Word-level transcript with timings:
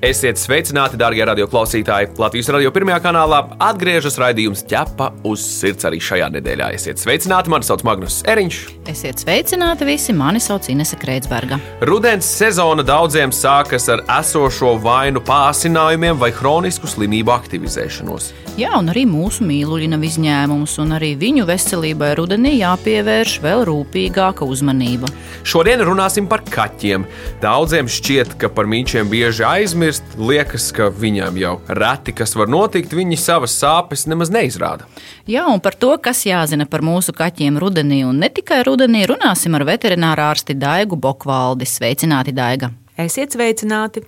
Esiet 0.00 0.38
sveicināti, 0.40 0.96
darbie 0.96 1.20
radioklausītāji! 1.28 2.14
Latvijas 2.16 2.48
radio 2.54 2.70
pirmajā 2.72 3.02
kanālā 3.04 3.42
atgriežas 3.60 4.14
raidījums 4.16 4.62
ķepa 4.64 5.10
uz 5.28 5.42
sirds 5.44 5.84
arī 5.84 5.98
šajā 6.00 6.30
nedēļā. 6.38 6.70
Esiet 6.78 7.02
sveicināti, 7.02 7.52
mani 7.52 7.68
sauc 7.68 7.84
Magnus 7.84 8.22
Eriņš. 8.24 8.60
Esiet 8.88 9.20
sveicināti 9.20 9.84
visi, 9.84 10.14
mani 10.16 10.40
sauc 10.40 10.70
Inese 10.72 10.96
Kreitsberga. 10.96 11.60
Rudens 11.84 12.24
sezona 12.32 12.80
daudziem 12.80 13.28
sākas 13.28 13.90
ar 13.92 14.00
esošo 14.16 14.78
vainu 14.80 15.20
pārsinājumiem 15.20 16.16
vai 16.22 16.32
hronisku 16.32 16.88
slimību 16.88 17.36
aktivizēšanos. 17.36 18.30
Jā, 18.56 18.72
un 18.80 18.88
arī 18.92 19.04
mūsu 19.08 19.44
mīluļi 19.44 19.90
nav 19.92 20.02
izņēmums, 20.08 20.78
un 20.80 20.96
arī 20.96 21.12
viņu 21.20 21.44
veselībai 21.48 22.14
rudenī 22.18 22.56
jāpievērš 22.62 23.36
vēl 23.44 23.66
rūpīgāka 23.68 24.48
uzmanība. 24.48 25.12
Šodien 25.44 25.84
runāsim 25.84 26.26
par 26.28 26.42
kaķiem. 26.48 27.04
Daudziem 27.44 27.88
šķiet, 27.88 28.34
ka 28.40 28.50
par 28.52 28.68
mīčiem 28.68 29.12
bieži 29.12 29.46
aizmirst 29.46 29.89
aizmirst, 29.90 30.18
liekas, 30.18 30.70
ka 30.72 30.88
viņam 30.90 31.36
jau 31.38 31.54
reti 31.68 32.12
kas 32.14 32.34
var 32.36 32.48
notikt, 32.48 32.92
viņi 32.94 33.18
savas 33.18 33.54
sāpes 33.58 34.06
nemaz 34.06 34.30
neizrāda. 34.30 34.86
Jā, 35.26 35.46
un 35.50 35.60
par 35.60 35.74
to, 35.74 35.96
kas 35.98 36.24
jāzina 36.26 36.66
par 36.66 36.82
mūsu 36.82 37.12
kaķiem 37.12 37.58
rudenī, 37.58 38.04
un 38.06 38.20
ne 38.20 38.28
tikai 38.28 38.62
rudenī, 38.64 39.06
runāsim 39.06 39.54
ar 39.54 39.66
veterināru 39.66 40.22
ārsti 40.30 40.54
Daigu 40.54 40.96
Bokvaldi. 40.96 41.66
Sveicināti, 41.66 42.32
Daiga! 42.32 42.72
Esiet 42.98 43.34
sveicināti! 43.34 44.04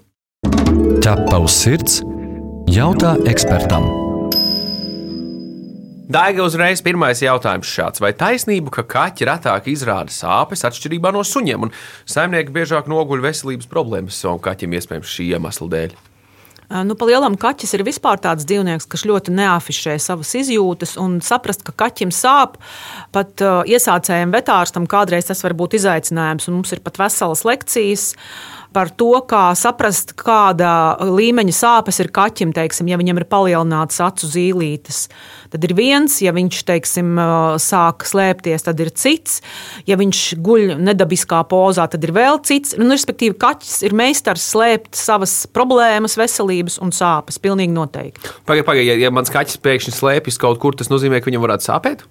Ķepa 1.03 1.43
uz 1.43 1.59
sirds 1.65 2.03
jautā 2.71 3.17
ekspertam! 3.27 4.12
Daiga 6.13 6.45
uzreiz 6.45 6.83
pirmais 6.85 7.23
jautājums 7.23 7.71
šāds. 7.73 8.01
Vai 8.03 8.11
taisnība, 8.13 8.73
ka 8.75 8.83
kaķi 8.85 9.29
retāk 9.31 9.71
izrāda 9.73 10.13
sāpes 10.13 10.65
atšķirībā 10.69 11.13
no 11.15 11.23
suņiem, 11.25 11.69
un 11.69 11.73
saimnieki 12.11 12.53
biežāk 12.53 12.91
noguļ 12.91 13.23
veselības 13.25 13.71
problēmas 13.71 14.19
savam 14.21 14.43
kaķim 14.43 14.77
iespējams 14.77 15.15
šī 15.15 15.31
iemesla 15.33 15.69
dēļ? 15.73 15.95
Nu, 16.89 16.97
Palielam 16.97 17.37
kaķis 17.41 17.75
ir 17.77 17.85
vispār 17.85 18.21
tāds 18.21 18.47
dzīvnieks, 18.49 18.89
kas 18.93 19.05
ļoti 19.09 19.33
neafišē 19.37 19.99
savas 20.01 20.31
izjūtas, 20.41 20.95
un 21.01 21.19
saprast, 21.25 21.65
ka 21.67 21.75
kaķim 21.85 22.13
sāp, 22.17 22.57
pat 23.13 23.45
uh, 23.45 23.61
iesācējiem 23.69 24.33
vetārstam 24.33 24.89
kādreiz 24.89 25.29
tas 25.29 25.45
var 25.45 25.57
būt 25.57 25.77
izaicinājums, 25.81 26.49
mums 26.53 26.73
ir 26.73 26.81
pat 26.85 27.01
veselas 27.01 27.45
lekcijas. 27.49 28.13
Uh, 28.13 28.62
par 28.75 28.91
to, 28.97 29.11
kā 29.29 29.51
saprast, 29.59 30.15
kāda 30.19 30.97
līmeņa 31.05 31.55
sāpes 31.57 32.01
ir 32.03 32.11
kaķim, 32.15 32.55
teiksim, 32.57 32.89
ja 32.91 32.99
viņam 33.01 33.21
ir 33.21 33.27
palielināts 33.31 34.01
acu 34.05 34.29
zīlītes. 34.29 35.05
Tad 35.53 35.67
ir 35.69 35.75
viens, 35.77 36.17
ja 36.25 36.33
viņš 36.35 36.63
teiksim, 36.69 37.13
sāk 37.63 38.07
slēpties, 38.09 38.65
tad 38.67 38.81
ir 38.81 38.93
cits. 38.97 39.41
Ja 39.89 39.99
viņš 40.01 40.23
guļ 40.43 40.77
nedabiskā 40.81 41.43
pozā, 41.51 41.87
tad 41.93 42.05
ir 42.07 42.15
vēl 42.17 42.41
cits. 42.49 42.77
Nu, 42.81 42.89
respektīvi, 42.93 43.37
kaķis 43.41 43.83
ir 43.87 43.97
meistars 43.99 44.49
slēpt 44.55 44.97
savas 44.99 45.43
problēmas, 45.53 46.17
veselības 46.21 46.81
un 46.83 46.95
sāpes. 46.97 47.41
Pilnīgi 47.43 47.75
noteikti. 47.77 48.35
Pagaidiet, 48.49 48.69
pagaid, 48.69 48.89
ja, 48.89 48.99
ja 49.07 49.13
mans 49.15 49.33
kaķis 49.33 49.61
pēkšņi 49.63 49.97
slēpjas 49.99 50.41
kaut 50.41 50.61
kur, 50.63 50.79
tas 50.79 50.93
nozīmē, 50.93 51.21
ka 51.21 51.31
viņam 51.31 51.45
varētu 51.45 51.69
sāpēt? 51.69 52.07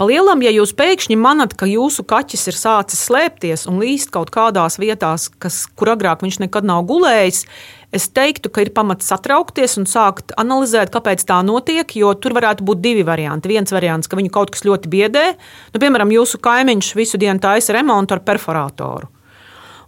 Palielam, 0.00 0.40
ja 0.44 0.50
jūs 0.54 0.72
pēkšņi 0.78 1.18
manat, 1.20 1.54
ka 1.58 1.68
jūsu 1.68 2.04
kaķis 2.08 2.48
ir 2.50 2.58
sācis 2.58 3.04
slēpties 3.08 3.66
un 3.70 3.80
līst 3.82 4.12
kaut 4.14 4.32
kādās 4.34 4.78
vietās, 4.80 5.28
kas, 5.42 5.64
kur 5.76 5.92
agrāk 5.92 6.24
viņš 6.24 6.40
nekad 6.46 6.66
nav 6.68 6.86
gulējis, 6.88 7.44
es 7.92 8.08
teiktu, 8.08 8.48
ka 8.48 8.64
ir 8.64 8.72
pamats 8.74 9.10
satraukties 9.12 9.76
un 9.80 9.88
sākt 9.90 10.32
analizēt, 10.40 10.92
kāpēc 10.94 11.26
tā 11.28 11.42
notiek. 11.44 11.96
Jo 11.98 12.14
tur 12.16 12.36
varētu 12.38 12.64
būt 12.64 12.80
divi 12.84 13.04
varianti. 13.06 13.52
Viens 13.52 13.74
variants, 13.74 14.08
ka 14.08 14.16
viņu 14.16 14.32
kaut 14.32 14.54
kas 14.54 14.64
ļoti 14.64 14.92
biedē, 14.92 15.26
nu, 15.74 15.82
piemēram, 15.82 16.14
jūsu 16.16 16.40
kaimiņš 16.42 16.94
visu 16.96 17.20
dienu 17.20 17.42
taisa 17.42 17.76
remontu 17.76 18.16
ar 18.16 18.24
perforatoru 18.24 19.11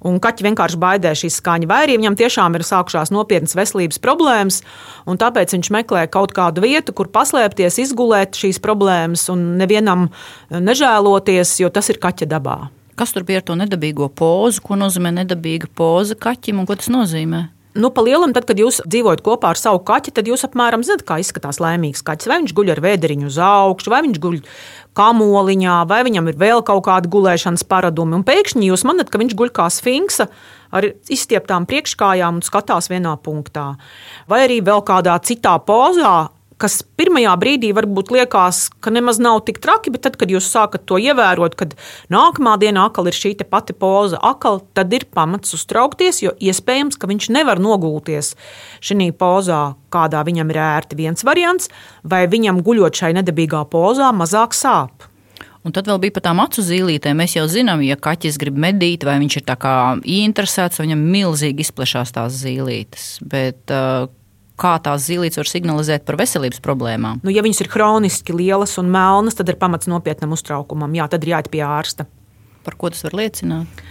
un 0.05 0.21
kaķi 0.23 0.47
vienkārši 0.49 0.81
baidē 0.81 1.15
šīs 1.19 1.41
skaņa 1.41 1.69
vairī. 1.71 1.97
Viņam 1.99 2.19
tiešām 2.21 2.59
ir 2.59 2.67
sākušās 2.67 3.13
nopietnas 3.15 3.57
veselības 3.57 4.01
problēmas, 4.05 4.61
un 5.09 5.21
tāpēc 5.21 5.57
viņš 5.57 5.73
meklē 5.75 6.07
kaut 6.13 6.35
kādu 6.37 6.65
vietu, 6.65 6.95
kur 6.97 7.11
paslēpties, 7.15 7.81
izgulēt 7.87 8.39
šīs 8.39 8.61
problēmas 8.65 9.27
un 9.33 9.55
nevienam 9.61 10.09
nežēloties, 10.51 11.59
jo 11.65 11.73
tas 11.73 11.91
ir 11.93 12.03
kaķa 12.03 12.31
dabā. 12.37 12.59
Kas 12.95 13.11
tur 13.11 13.25
bija 13.27 13.41
ar 13.43 13.49
to 13.49 13.57
nedabīgo 13.59 14.07
pozu? 14.15 14.63
Ko 14.63 14.79
nozīmē 14.79 15.11
nedabīga 15.17 15.67
poza 15.75 16.15
kaķim 16.15 16.63
un 16.63 16.69
ko 16.69 16.77
tas 16.79 16.93
nozīmē? 16.95 17.49
Nu, 17.75 17.89
pa 17.91 18.05
lielam, 18.07 18.31
tad, 18.31 18.45
kad 18.47 18.61
jūs 18.61 18.77
dzīvojat 18.87 19.19
kopā 19.27 19.51
ar 19.51 19.59
savu 19.59 19.81
kaķi, 19.83 20.13
tad 20.15 20.29
jūs 20.31 20.47
apmēram 20.47 20.85
zināt, 20.87 21.03
kā 21.09 21.17
izskatās 21.19 21.59
laimīgs 21.59 22.05
kaķis. 22.07 22.29
Vai 22.31 22.37
viņš 22.45 22.53
guļ 22.55 22.71
ar 22.77 22.81
vēderiņu 22.85 23.27
uz 23.27 23.39
augšu, 23.43 23.91
vai 23.91 23.99
viņš 24.07 24.21
guļ 24.23 24.37
kamoliņā, 24.95 25.81
vai 25.91 26.05
viņam 26.07 26.31
ir 26.31 26.39
vēl 26.39 26.63
kaut 26.67 26.85
kādi 26.87 27.11
gulēšanas 27.11 27.67
paradumi. 27.67 28.15
Un 28.21 28.23
pēkšņi 28.29 28.69
jūs 28.71 28.87
manat, 28.87 29.11
ka 29.11 29.19
viņš 29.19 29.35
guļ 29.41 29.51
kā 29.59 29.67
sfinksa 29.75 30.29
ar 30.71 30.87
izstieptām 31.11 31.67
priekškājām 31.67 32.39
un 32.39 32.47
skatās 32.47 32.93
vienā 32.93 33.17
punktā. 33.19 33.73
Vai 34.31 34.45
arī 34.47 34.61
vēl 34.63 34.87
kādā 34.87 35.19
citā 35.27 35.57
pozā, 35.67 36.31
kas 36.65 36.81
pirmajā 36.97 37.35
brīdī 37.41 37.71
varbūt 37.77 38.13
liekas, 38.15 38.67
ka 38.81 38.93
nemaz 38.95 39.21
nav 39.21 39.43
tik 39.45 39.61
traki, 39.61 39.93
bet 39.93 40.07
tad, 40.07 40.17
kad 40.21 40.33
jūs 40.33 40.49
sākat 40.49 40.87
to 40.89 40.97
ievērot, 41.03 41.57
kad 41.61 41.77
nākamā 42.13 42.57
dienā 42.63 42.87
atkal 42.89 43.11
ir 43.11 43.17
šī 43.17 43.37
pati 43.45 43.77
poza, 43.77 44.19
atkal, 44.25 44.63
tad 44.77 44.93
ir 44.97 45.05
pamats 45.13 45.53
uztraukties, 45.57 46.23
jo 46.25 46.33
iespējams, 46.41 46.97
ka 46.97 47.11
viņš 47.11 47.31
nevar 47.37 47.61
nogulties 47.61 48.33
šajā 48.81 49.13
pozā, 49.21 49.63
kādā 49.93 50.23
viņam 50.25 50.53
ir 50.55 50.61
ērti 50.65 50.99
viens 50.99 51.27
variants, 51.27 51.69
vai 52.03 52.25
viņam 52.31 52.63
guļot 52.65 53.03
šai 53.03 53.13
nedabīgā 53.21 53.65
pozā 53.73 54.13
mazāk 54.17 54.57
sāp. 54.57 55.11
Un 55.65 55.73
tad 55.73 55.89
vēl 55.89 56.01
bija 56.03 56.13
par 56.17 56.27
tām 56.27 56.43
acu 56.45 56.61
zīlītēm. 56.65 57.17
Mēs 57.17 57.39
jau 57.39 57.47
zinām, 57.49 57.81
ja 57.85 57.97
kaķis 57.97 58.37
grib 58.41 58.59
medīt, 58.61 59.07
vai 59.09 59.17
viņš 59.23 59.39
ir 59.41 59.47
tā 59.49 59.57
kā 59.57 59.77
interesēts, 60.05 60.83
viņam 60.83 61.07
milzīgi 61.09 61.65
izplešās 61.65 62.13
tās 62.13 62.37
zīlītes. 62.37 63.07
Bet, 63.25 63.73
uh, 63.73 64.11
kā 64.61 64.75
tās 64.85 65.09
zīlītes 65.09 65.41
var 65.41 65.51
signalizēt 65.51 66.05
par 66.07 66.19
veselības 66.21 66.63
problēmām. 66.65 67.21
Nu, 67.25 67.33
ja 67.35 67.43
viņas 67.45 67.65
ir 67.65 67.71
kroniski 67.73 68.37
lielas 68.37 68.77
un 68.83 68.93
melnas, 68.95 69.37
tad 69.39 69.51
ir 69.51 69.59
pamats 69.61 69.91
nopietnam 69.91 70.37
uztraukumam. 70.37 70.95
Jā, 70.95 71.09
tad 71.11 71.27
ir 71.27 71.35
jāiet 71.35 71.51
pie 71.53 71.65
ārsta. 71.67 72.07
Par 72.65 72.79
ko 72.81 72.91
tas 72.93 73.05
var 73.05 73.17
liecināt? 73.19 73.85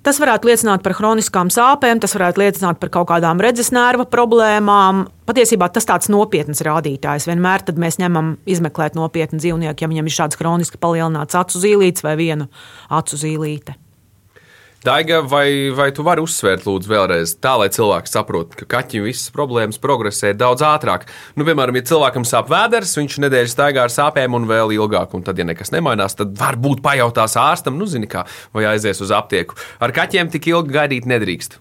Tas 0.00 0.16
varētu 0.16 0.48
liecināt 0.48 0.80
par 0.80 0.94
chroniskām 0.96 1.50
sāpēm, 1.52 1.98
tas 2.00 2.14
varētu 2.16 2.40
liecināt 2.40 2.78
par 2.80 2.88
kaut 2.94 3.10
kādām 3.10 3.40
redzes 3.44 3.68
nerva 3.76 4.06
problēmām. 4.08 5.04
Patiesībā 5.28 5.68
tas 5.68 5.84
tāds 5.84 6.08
nopietns 6.08 6.64
rādītājs. 6.64 7.28
Vienmēr 7.28 7.66
mēs 7.76 8.00
ņemam 8.00 8.38
izmeklēt 8.48 8.96
nopietnu 8.96 9.42
dzīvnieku, 9.42 9.84
ja 9.84 9.90
viņam 9.92 10.08
ir 10.08 10.16
šāds 10.16 10.40
chroniski 10.40 10.80
palielināts 10.80 11.36
acu 11.36 11.60
zīlītes 11.60 12.06
vai 12.06 12.16
viena 12.16 12.48
acu 12.88 13.20
zīlīte. 13.20 13.76
Daiga, 14.80 15.20
vai, 15.20 15.68
vai 15.76 15.90
tu 15.92 16.00
vari 16.00 16.22
uzsvērt, 16.24 16.64
lūdzu, 16.64 16.88
vēlreiz, 16.88 17.34
tā 17.44 17.50
lai 17.60 17.66
cilvēki 17.68 18.08
saprotu, 18.08 18.56
ka 18.62 18.68
kaķim 18.78 19.04
visas 19.04 19.28
problēmas 19.34 19.76
progresē 19.82 20.30
daudz 20.32 20.64
ātrāk? 20.64 21.04
Nu, 21.36 21.44
piemēram, 21.44 21.76
ja 21.76 21.84
cilvēkam 21.90 22.24
sāp 22.24 22.48
vēders, 22.48 22.96
viņš 22.96 23.18
nedēļas 23.26 23.52
staigā 23.58 23.84
ar 23.84 23.92
sāpēm 23.92 24.40
un 24.40 24.48
vēl 24.48 24.72
ilgāk, 24.78 25.12
un 25.12 25.26
tad, 25.26 25.36
ja 25.36 25.44
nekas 25.44 25.74
nemainās, 25.76 26.16
tad 26.16 26.32
varbūt 26.40 26.80
pajautās 26.86 27.36
ārstam, 27.36 27.76
nu, 27.76 27.84
zini, 27.84 28.08
kā, 28.08 28.24
vai 28.56 28.70
aizies 28.72 29.04
uz 29.04 29.12
aptieku. 29.12 29.60
Ar 29.84 29.92
kaķiem 29.92 30.32
tik 30.32 30.48
ilgi 30.48 30.80
gaidīt 30.80 31.12
nedrīkst. 31.12 31.60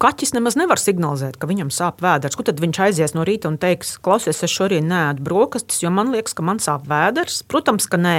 Kaķis 0.00 0.30
nemaz 0.32 0.54
nevar 0.56 0.80
signalizēt, 0.80 1.34
ka 1.36 1.44
viņam 1.44 1.68
sāp 1.76 1.98
vēders. 2.00 2.32
Kur 2.38 2.46
tad 2.48 2.60
viņš 2.62 2.78
aizies 2.86 3.12
no 3.12 3.20
rīta 3.28 3.50
un 3.50 3.58
teiks, 3.60 3.98
klausies, 4.00 4.38
es 4.46 4.54
šorīt 4.54 4.86
nēdu 4.86 5.20
brokastis, 5.26 5.82
jo 5.82 5.90
man 5.92 6.08
liekas, 6.14 6.32
ka 6.38 6.44
man 6.46 6.56
sāp 6.62 6.86
vēders? 6.88 7.42
Protams, 7.44 7.84
ka 7.90 8.00
nē. 8.00 8.14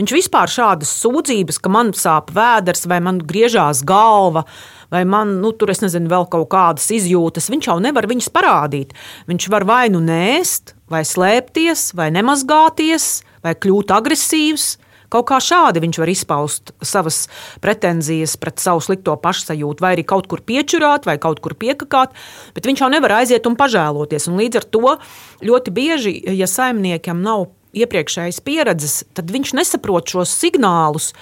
Viņš 0.00 0.14
vispār 0.16 0.48
šādas 0.48 0.94
sūdzības, 1.02 1.60
ka 1.60 1.72
man 1.76 1.92
sāp 1.92 2.32
vēders 2.32 2.88
vai 2.88 3.02
man 3.04 3.20
griežās 3.20 3.84
galva. 3.84 4.46
Vai 4.88 5.04
man 5.04 5.36
nu, 5.42 5.52
tur 5.52 5.68
ir 5.68 6.08
vēl 6.08 6.24
kaut 6.32 6.48
kādas 6.50 6.88
izjūtas, 6.88 7.50
viņš 7.52 7.68
jau 7.68 7.76
nevar 7.84 8.08
viņas 8.08 8.32
parādīt. 8.32 8.96
Viņš 9.28 9.50
var 9.52 9.68
vai 9.68 9.84
nu 9.92 10.00
nēst, 10.00 10.72
vai 10.88 11.04
slēpties, 11.04 11.90
vai 12.00 12.08
nemazgāties, 12.16 13.20
vai 13.44 13.54
kļūt 13.60 13.92
agresīvs. 13.92 14.78
Kaut 15.10 15.26
kā 15.30 15.40
šādi 15.42 15.82
viņš 15.82 16.00
var 16.02 16.12
izpaust 16.12 16.74
savas 16.86 17.24
pretenzijas 17.62 18.36
pret 18.40 18.62
savu 18.62 18.82
slikto 18.84 19.16
pašsajūtu, 19.20 19.82
vai 19.82 19.94
arī 19.96 20.04
kaut 20.06 20.28
kur 20.30 20.42
piečurāt, 20.46 21.08
vai 21.08 21.18
kaut 21.22 21.42
kur 21.42 21.56
piekakāt, 21.58 22.14
bet 22.54 22.68
viņš 22.68 22.84
jau 22.84 22.90
nevar 22.92 23.18
aiziet 23.20 23.48
un 23.50 23.58
pažēloties. 23.58 24.28
Un 24.30 24.38
līdz 24.40 24.62
ar 24.62 24.68
to 24.70 24.98
ļoti 25.46 25.74
bieži, 25.74 26.14
ja 26.38 26.46
saimniekam 26.50 27.24
nav 27.26 27.48
iepriekšējas 27.76 28.40
pieredzes, 28.46 28.94
tad 29.14 29.30
viņš 29.30 29.54
nesaprot 29.58 30.10
šos 30.10 30.32
signālus, 30.34 31.12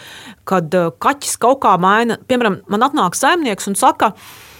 kad 0.48 0.72
uh, 0.76 0.92
kaķis 1.00 1.36
kaut 1.40 1.60
kā 1.64 1.74
maina. 1.80 2.18
Piemēram, 2.28 2.62
man 2.72 2.86
atnāk 2.86 3.18
saimnieks 3.18 3.68
un 3.68 3.76
saka, 3.78 4.14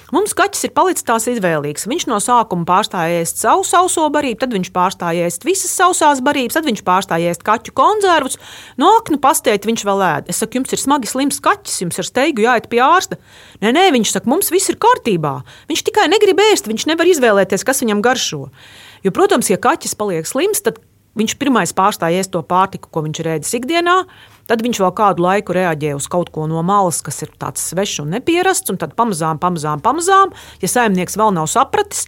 Mums 0.09 0.33
kaķis 0.33 0.65
ir 0.65 0.73
palicis 0.73 1.05
tās 1.05 1.27
izvēlīgs. 1.29 1.85
Viņš 1.91 2.07
no 2.09 2.17
sākuma 2.25 2.65
pārstāja 2.69 3.19
ēst 3.21 3.43
savu 3.43 3.65
sauso 3.69 4.07
barību, 4.13 4.39
tad 4.41 4.55
viņš 4.57 4.71
pārstāja 4.73 5.27
ēst 5.29 5.45
visas 5.45 5.75
sausās 5.77 6.23
barības, 6.25 6.57
tad 6.57 6.65
viņš 6.65 6.81
pārstāja 6.87 7.35
ēst 7.35 7.45
kaķu 7.45 7.75
konzervus. 7.77 8.39
No 8.81 8.95
aknu 8.97 9.21
pastēt 9.21 9.69
viņš 9.69 9.85
vēl 9.85 10.05
ēd. 10.07 10.31
Es 10.33 10.41
saku, 10.41 10.63
jums 10.63 10.73
ir 10.73 10.81
smagi 10.81 11.11
slims 11.13 11.43
kaķis, 11.45 11.83
jums 11.85 12.01
ir 12.01 12.09
steigu 12.09 12.47
jāiet 12.47 12.71
pie 12.73 12.81
ārsta. 12.81 13.21
Nē, 13.61 13.75
nē, 13.77 13.85
viņš 13.99 14.15
saka, 14.17 14.33
mums 14.33 14.49
viss 14.55 14.73
ir 14.73 14.81
kārtībā. 14.81 15.35
Viņš 15.69 15.85
tikai 15.91 16.09
negrib 16.09 16.41
ēst, 16.47 16.73
viņš 16.73 16.89
nevar 16.89 17.13
izvēlēties, 17.13 17.67
kas 17.69 17.85
viņam 17.85 18.01
garšo. 18.05 18.47
Jo, 19.05 19.13
protams, 19.13 19.53
ja 19.53 19.61
kaķis 19.61 19.93
paliek 19.99 20.25
slims, 20.31 20.65
tad 20.65 20.81
viņš 21.21 21.37
pirmais 21.37 21.77
pārstāja 21.77 22.23
ēst 22.23 22.33
to 22.33 22.41
pārtiku, 22.49 22.89
ko 22.89 23.05
viņš 23.05 23.21
ir 23.21 23.33
ēdis 23.37 23.57
ikdienā. 23.61 24.01
Tad 24.49 24.63
viņš 24.65 24.81
vēl 24.81 24.95
kādu 24.97 25.25
laiku 25.27 25.53
reaģē 25.53 25.93
uz 25.99 26.07
kaut 26.09 26.31
ko 26.33 26.47
no 26.49 26.63
malas, 26.65 27.03
kas 27.05 27.21
ir 27.27 27.35
tāds 27.37 27.67
svešs 27.69 28.01
un 28.05 28.15
nepierasts, 28.17 28.73
un 28.73 28.81
tad 28.81 28.95
pamazām, 28.97 29.37
pamazām, 29.43 29.83
pamazām, 29.85 30.33
ja 30.63 30.71
saimnieks 30.73 31.19
vēl 31.21 31.35
nav 31.37 31.51
sapratis, 31.53 32.07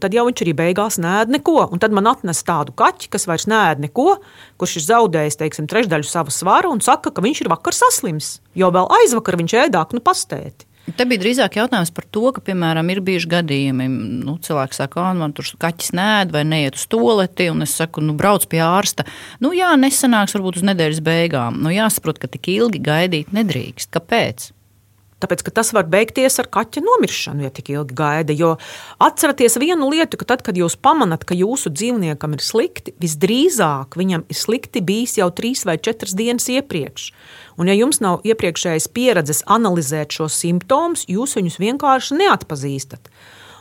tad 0.00 0.16
jau 0.16 0.24
viņš 0.26 0.42
arī 0.44 0.54
beigās 0.56 0.96
nēd 1.02 1.30
neko. 1.36 1.68
Un 1.68 1.82
tad 1.82 1.92
man 1.94 2.08
atnes 2.10 2.40
tādu 2.48 2.72
kaķi, 2.78 3.10
kas 3.12 3.28
vairs 3.28 3.44
nēd 3.50 3.84
neko, 3.84 4.16
kurš 4.60 4.78
ir 4.80 4.86
zaudējis 4.88 5.38
teiksim, 5.44 5.68
trešdaļu 5.68 6.08
sava 6.08 6.32
svara 6.32 6.72
un 6.72 6.80
saka, 6.80 7.12
ka 7.12 7.24
viņš 7.24 7.44
ir 7.44 7.52
vakar 7.52 7.76
saslims, 7.76 8.38
jo 8.58 8.72
vēl 8.72 8.88
aizvakar 9.02 9.38
viņš 9.42 9.58
ēdāk 9.66 9.92
nu 9.92 10.00
pastēti. 10.04 10.71
Te 10.82 11.04
bija 11.06 11.22
drīzāk 11.22 11.60
jautājums 11.60 11.92
par 11.94 12.06
to, 12.10 12.24
ka, 12.34 12.42
piemēram, 12.42 12.88
ir 12.90 13.00
bijuši 13.06 13.28
gadījumi, 13.30 13.84
nu, 14.26 14.34
cilvēki 14.42 14.74
saka, 14.74 14.96
ka 14.96 15.12
man 15.14 15.34
tur 15.36 15.46
kaķis 15.62 15.92
nēd 15.94 16.32
vai 16.34 16.42
neiet 16.48 16.78
uz 16.78 16.88
toleti, 16.90 17.46
un 17.52 17.62
es 17.62 17.76
saku, 17.78 18.02
nu, 18.02 18.16
brauc 18.18 18.48
pie 18.50 18.64
ārsta. 18.66 19.06
Nu, 19.44 19.52
jā, 19.54 19.70
nesanāks 19.78 20.34
varbūt 20.34 20.58
uz 20.58 20.66
nedēļas 20.66 21.04
beigām. 21.06 21.60
Nu, 21.62 21.70
jāsaprot, 21.70 22.18
ka 22.18 22.30
tik 22.32 22.50
ilgi 22.56 22.82
gaidīt 22.82 23.30
nedrīkst. 23.36 23.92
Kāpēc? 23.94 24.50
Tāpēc 25.22 25.44
tas 25.54 25.70
var 25.76 25.86
beigties 25.90 26.40
ar 26.42 26.48
kaķa 26.52 26.82
nomiršanu, 26.82 27.46
ja 27.46 27.50
tik 27.54 27.70
ilgi 27.70 27.94
gaida. 27.98 28.34
Jo 28.34 28.56
atcerieties 29.02 29.58
vienu 29.62 29.90
lietu, 29.92 30.18
ka 30.18 30.26
tad, 30.32 30.42
kad 30.46 30.58
jūs 30.58 30.74
pamanāt, 30.82 31.26
ka 31.28 31.36
jūsu 31.38 31.70
dzīvniekam 31.70 32.34
ir 32.34 32.42
slikti, 32.42 32.96
visdrīzāk 33.02 33.98
viņam 33.98 34.26
ir 34.26 34.38
slikti 34.38 34.82
bijis 34.82 35.18
jau 35.20 35.30
trīs 35.30 35.62
vai 35.68 35.78
četras 35.78 36.16
dienas 36.18 36.48
iepriekš. 36.50 37.12
Un, 37.60 37.68
ja 37.70 37.76
jums 37.76 38.02
nav 38.02 38.24
iepriekšējas 38.26 38.88
pieredzes 38.96 39.44
analizēt 39.46 40.16
šos 40.16 40.40
simptomus, 40.42 41.06
jūs 41.10 41.36
viņus 41.38 41.60
vienkārši 41.62 42.18
neatpazīstat. 42.18 43.12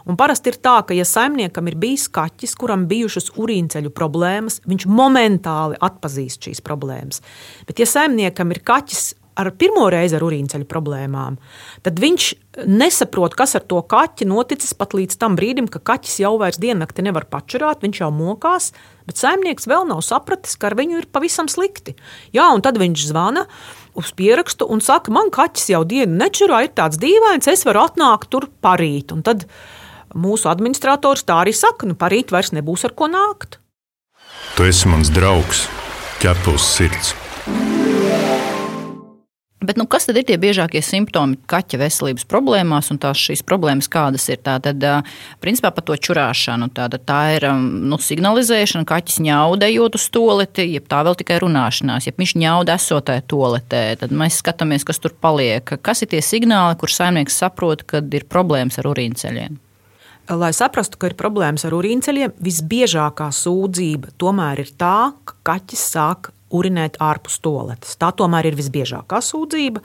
Un 0.09 0.17
parasti 0.17 0.49
ir 0.49 0.57
tā, 0.57 0.79
ka, 0.87 0.95
ja 0.97 1.05
saimniekam 1.05 1.67
ir 1.69 1.77
bijis 1.77 2.07
kaķis, 2.09 2.55
kuram 2.57 2.87
bijušas 2.89 3.35
urīnceļu 3.37 3.91
problēmas, 3.93 4.57
viņš 4.65 4.87
momentāli 4.89 5.77
atpazīst 5.77 6.47
šīs 6.47 6.63
problēmas. 6.65 7.21
Bet, 7.69 7.77
ja 7.83 7.89
saimniekam 7.89 8.53
ir 8.55 8.63
kaķis 8.65 9.11
ar 9.39 9.51
pirmo 9.55 9.85
reizi 9.91 10.17
ar 10.17 10.23
urīnceļu 10.25 10.67
problēmām, 10.69 11.37
tad 11.85 11.99
viņš 12.01 12.27
nesaprot, 12.67 13.35
kas 13.37 13.55
ar 13.57 13.63
to 13.67 13.79
kaķi 13.87 14.27
noticis 14.27 14.73
pat 14.77 14.95
līdz 14.97 15.17
tam 15.21 15.37
brīdim, 15.39 15.69
ka 15.71 15.79
kaķis 15.91 16.19
jau 16.23 16.33
vairs 16.41 16.59
diennakti 16.61 17.05
nevar 17.05 17.27
pačurāt, 17.31 17.83
viņš 17.85 18.01
jau 18.03 18.09
mokās, 18.15 18.71
bet 19.07 19.21
saimnieks 19.21 19.69
vēl 19.71 19.87
nav 19.89 20.03
sapratis, 20.05 20.57
ka 20.59 20.71
ar 20.71 20.77
viņu 20.79 20.99
ir 21.01 21.09
pavisam 21.13 21.49
slikti. 21.51 21.95
Jā, 22.35 22.49
un 22.55 22.63
tad 22.65 22.79
viņš 22.81 23.07
zvana 23.11 23.45
uz 23.97 24.11
pierakstu 24.15 24.67
un 24.71 24.83
saka, 24.83 25.13
man 25.15 25.31
kaķis 25.33 25.71
jau 25.73 25.83
dienu 25.87 26.19
nečurā, 26.19 26.65
ir 26.65 26.75
tāds 26.75 26.99
dīvains, 27.01 27.49
es 27.51 27.65
varu 27.67 27.85
atnākt 27.87 28.31
tur 28.31 28.49
parīt. 28.63 29.15
Un 29.15 29.23
tad 29.25 29.47
mūsu 30.11 30.51
administrators 30.51 31.23
tā 31.27 31.41
arī 31.45 31.55
saka, 31.55 31.87
nu 31.87 31.95
parīt 31.99 32.35
vairs 32.35 32.53
nebūs 32.55 32.87
ar 32.87 32.95
ko 32.95 33.11
nākt. 33.11 33.61
Tu 34.57 34.67
esi 34.67 34.91
mans 34.91 35.11
draugs, 35.15 35.67
ķepus 36.19 36.73
sirds. 36.75 37.15
Bet, 39.61 39.77
nu, 39.77 39.85
kas 39.85 40.07
tad 40.09 40.17
ir 40.17 40.25
tie 40.25 40.39
biežākie 40.41 40.79
simptomi 40.81 41.35
kaķa 41.49 41.77
veselības 41.83 42.23
problēmās 42.25 42.87
un 42.89 42.97
tās 43.01 43.19
šīs 43.21 43.43
problēmas, 43.45 43.85
kādas 43.93 44.25
ir? 44.33 44.39
Tā 44.41 44.55
tad, 44.63 44.81
principā, 45.43 45.69
par 45.75 45.85
to 45.85 45.93
čurāšanu. 46.07 46.71
Tā, 46.73 46.87
tā 46.97 47.19
ir 47.35 47.45
nu, 47.61 47.99
signalizēšana, 48.01 48.87
kaķis 48.89 49.19
ņaudējot 49.27 49.99
uz 49.99 50.07
toleti, 50.17 50.65
ja 50.73 50.81
tā 50.81 51.03
vēl 51.05 51.19
tikai 51.21 51.37
runāšanās. 51.45 52.09
Ja 52.09 52.15
viņš 52.17 52.33
ņauda 52.41 52.79
esotē 52.81 53.19
toletē, 53.29 53.83
tad 54.01 54.17
mēs 54.17 54.41
skatāmies, 54.41 54.87
kas 54.87 54.97
tur 55.03 55.13
paliek. 55.13 55.77
Kas 55.85 56.01
ir 56.01 56.09
tie 56.15 56.25
signāli, 56.25 56.81
kur 56.81 56.89
saimnieks 56.89 57.37
saprot, 57.43 57.85
kad 57.85 58.09
ir 58.17 58.25
problēmas 58.25 58.81
ar 58.81 58.89
urīnceļiem? 58.95 59.61
Lai 60.41 60.53
saprastu, 60.57 60.97
ka 60.97 61.11
ir 61.11 61.19
problēmas 61.19 61.69
ar 61.69 61.77
urīnceļiem, 61.77 62.33
visbiežākā 62.41 63.29
sūdzība 63.35 64.15
tomēr 64.21 64.65
ir 64.65 64.73
tā, 64.73 65.11
ka 65.21 65.37
kaķis 65.53 65.89
sāk 65.93 66.33
urinēt 66.51 66.99
ārpus 67.01 67.39
toaletes. 67.43 67.95
Tā 68.01 68.11
tomēr 68.17 68.51
ir 68.51 68.59
visbiežākā 68.59 69.21
sūdzība. 69.25 69.81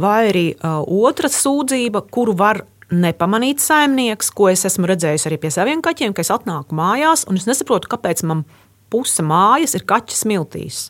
Vai 0.00 0.20
arī 0.30 0.46
otra 0.62 1.30
sūdzība, 1.32 2.04
kuru 2.14 2.36
var 2.38 2.64
nepamanīt 2.94 3.62
saimnieks, 3.64 4.30
ko 4.34 4.50
es 4.52 4.64
esmu 4.68 4.88
redzējis 4.90 5.26
arī 5.28 5.40
pie 5.42 5.50
saviem 5.54 5.82
kaķiem, 5.84 6.14
ka 6.14 6.24
es 6.24 6.32
atnāku 6.34 6.76
mājās 6.76 7.24
un 7.28 7.40
es 7.40 7.48
nesaprotu, 7.48 7.90
kāpēc 7.92 8.24
man 8.28 8.44
puse 8.92 9.24
mājas 9.24 9.74
ir 9.78 9.86
kaķa 9.88 10.18
smiltīs. 10.18 10.88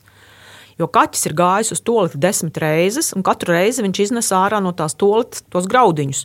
Jo 0.80 0.88
kaķis 0.90 1.28
ir 1.28 1.36
gājis 1.38 1.70
uz 1.76 1.82
toleti 1.86 2.18
desmit 2.18 2.58
reizes, 2.58 3.12
un 3.14 3.22
katru 3.26 3.54
reizi 3.54 3.84
viņš 3.84 4.00
iznes 4.08 4.32
ārā 4.34 4.58
no 4.62 4.74
tās 4.74 4.96
toaletes 4.98 5.44
tos 5.46 5.68
graudiņus. 5.70 6.24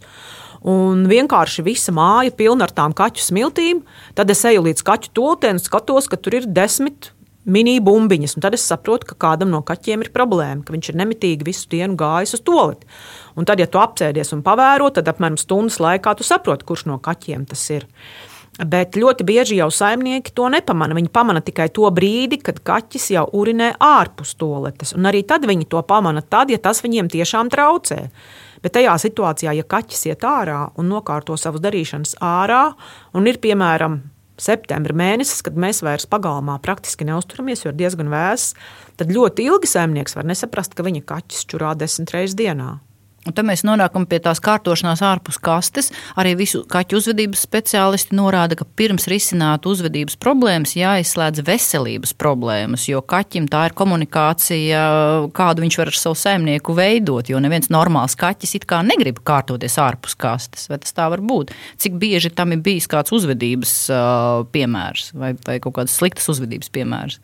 Un 0.69 1.05
vienkārši 1.07 1.63
visa 1.63 1.93
māja 1.95 2.33
pilna 2.35 2.65
ar 2.65 2.73
tām 2.75 2.95
kaķu 2.97 3.23
smiltīm. 3.23 3.83
Tad 4.17 4.33
es 4.33 4.41
eju 4.49 4.65
līdz 4.65 4.83
kaķu 4.83 5.13
toaletē 5.15 5.53
un 5.53 5.61
skatos, 5.61 6.09
ka 6.11 6.17
tur 6.19 6.41
ir 6.41 6.49
desmit 6.49 7.13
mini-bumbiņas. 7.51 8.37
Tad 8.41 8.57
es 8.57 8.65
saprotu, 8.69 9.11
ka 9.11 9.19
kādam 9.27 9.51
no 9.53 9.61
kaķiem 9.65 10.05
ir 10.05 10.13
problēma, 10.15 10.63
ka 10.65 10.75
viņš 10.75 10.91
ir 10.91 10.99
nemitīgi 11.01 11.47
visu 11.47 11.69
dienu 11.71 11.97
gājis 11.99 12.37
uz 12.37 12.43
toleti. 12.45 12.89
Un 13.39 13.47
tad, 13.49 13.61
ja 13.61 13.67
tu 13.69 13.81
apsēdies 13.81 14.33
un 14.35 14.43
pavēro, 14.45 14.89
tad 14.95 15.09
apmēram 15.11 15.39
stundas 15.39 15.79
laikā 15.83 16.15
tu 16.17 16.27
saproti, 16.27 16.67
kurš 16.69 16.87
no 16.91 16.99
kaķiem 17.03 17.47
tas 17.49 17.63
ir. 17.73 17.87
Bet 18.59 18.97
ļoti 18.99 19.23
bieži 19.23 19.55
jau 19.61 19.69
saimnieki 19.71 20.33
to 20.35 20.49
nepamana. 20.51 20.97
Viņi 20.97 21.11
pamana 21.15 21.39
tikai 21.45 21.69
to 21.71 21.87
brīdi, 21.95 22.41
kad 22.43 22.59
kaķis 22.65 23.05
jau 23.13 23.23
urinē 23.39 23.71
ārpus 23.79 24.33
toaletes. 24.39 24.91
Un 24.97 25.07
arī 25.07 25.21
tad 25.27 25.47
viņi 25.47 25.69
to 25.71 25.79
pamana, 25.87 26.19
tad, 26.19 26.51
ja 26.51 26.59
tas 26.59 26.83
viņiem 26.83 27.07
tiešām 27.13 27.51
traucē. 27.53 28.01
Bet 28.59 28.75
tajā 28.75 28.97
situācijā, 28.99 29.53
ja 29.55 29.63
kaķis 29.63 30.09
iet 30.09 30.25
ārā 30.27 30.65
un 30.75 30.91
nokārto 30.91 31.37
savas 31.39 31.63
darīšanas 31.63 32.17
ārā, 32.19 32.65
un 33.15 33.31
ir 33.31 33.39
piemēram 33.39 34.01
septembra 34.41 34.95
mēnesis, 34.95 35.43
kad 35.45 35.57
mēs 35.59 35.83
vairs 35.85 36.07
pagalmā 36.09 36.57
praktiski 36.63 37.07
neusturamies, 37.07 37.63
jo 37.65 37.73
ir 37.73 37.79
diezgan 37.79 38.11
vēss, 38.11 38.55
tad 38.99 39.13
ļoti 39.13 39.47
ilgi 39.51 39.69
saimnieks 39.69 40.17
var 40.17 40.27
nesaprast, 40.29 40.75
ka 40.75 40.85
viņa 40.87 41.05
kaķis 41.07 41.47
čurā 41.51 41.75
desmit 41.79 42.15
reizes 42.15 42.37
dienā. 42.39 42.77
Un 43.27 43.35
tad 43.35 43.43
mēs 43.43 43.65
nonākam 43.67 44.05
pie 44.07 44.21
tās 44.23 44.39
kārtošanās 44.39 45.01
ārpus 45.03 45.35
kastes. 45.43 45.89
Arī 46.19 46.37
visu 46.39 46.61
kaķu 46.71 47.01
uzvedības 47.01 47.41
speciālisti 47.43 48.15
norāda, 48.15 48.55
ka 48.55 48.63
pirms 48.79 49.09
risināt 49.11 49.67
uzvedības 49.67 50.15
problēmas, 50.23 50.77
jāizslēdz 50.79 51.43
veselības 51.49 52.15
problēmas, 52.15 52.87
jo 52.87 53.03
kaķim 53.03 53.49
tā 53.51 53.65
ir 53.67 53.75
komunikācija, 53.79 54.85
kādu 55.35 55.65
viņš 55.65 55.79
var 55.81 55.91
ar 55.91 55.99
savu 55.99 56.19
saimnieku 56.21 56.77
veidot. 56.79 57.27
Jo 57.27 57.43
neviens 57.43 57.67
normāls 57.73 58.15
kaķis 58.19 58.55
it 58.61 58.69
kā 58.69 58.79
negrib 58.87 59.19
kārtoties 59.27 59.75
ārpus 59.83 60.15
kastes. 60.19 60.69
Vai 60.71 60.79
tas 60.79 60.95
tā 60.95 61.11
var 61.11 61.19
būt? 61.19 61.51
Cik 61.83 61.99
bieži 61.99 62.31
tam 62.31 62.55
ir 62.55 62.63
bijis 62.63 62.87
kāds 62.87 63.11
uzvedības 63.15 63.75
piemērs 64.55 65.11
vai, 65.19 65.35
vai 65.43 65.59
kaut 65.59 65.75
kādas 65.75 65.99
sliktas 65.99 66.31
uzvedības 66.31 66.71
piemērs? 66.71 67.19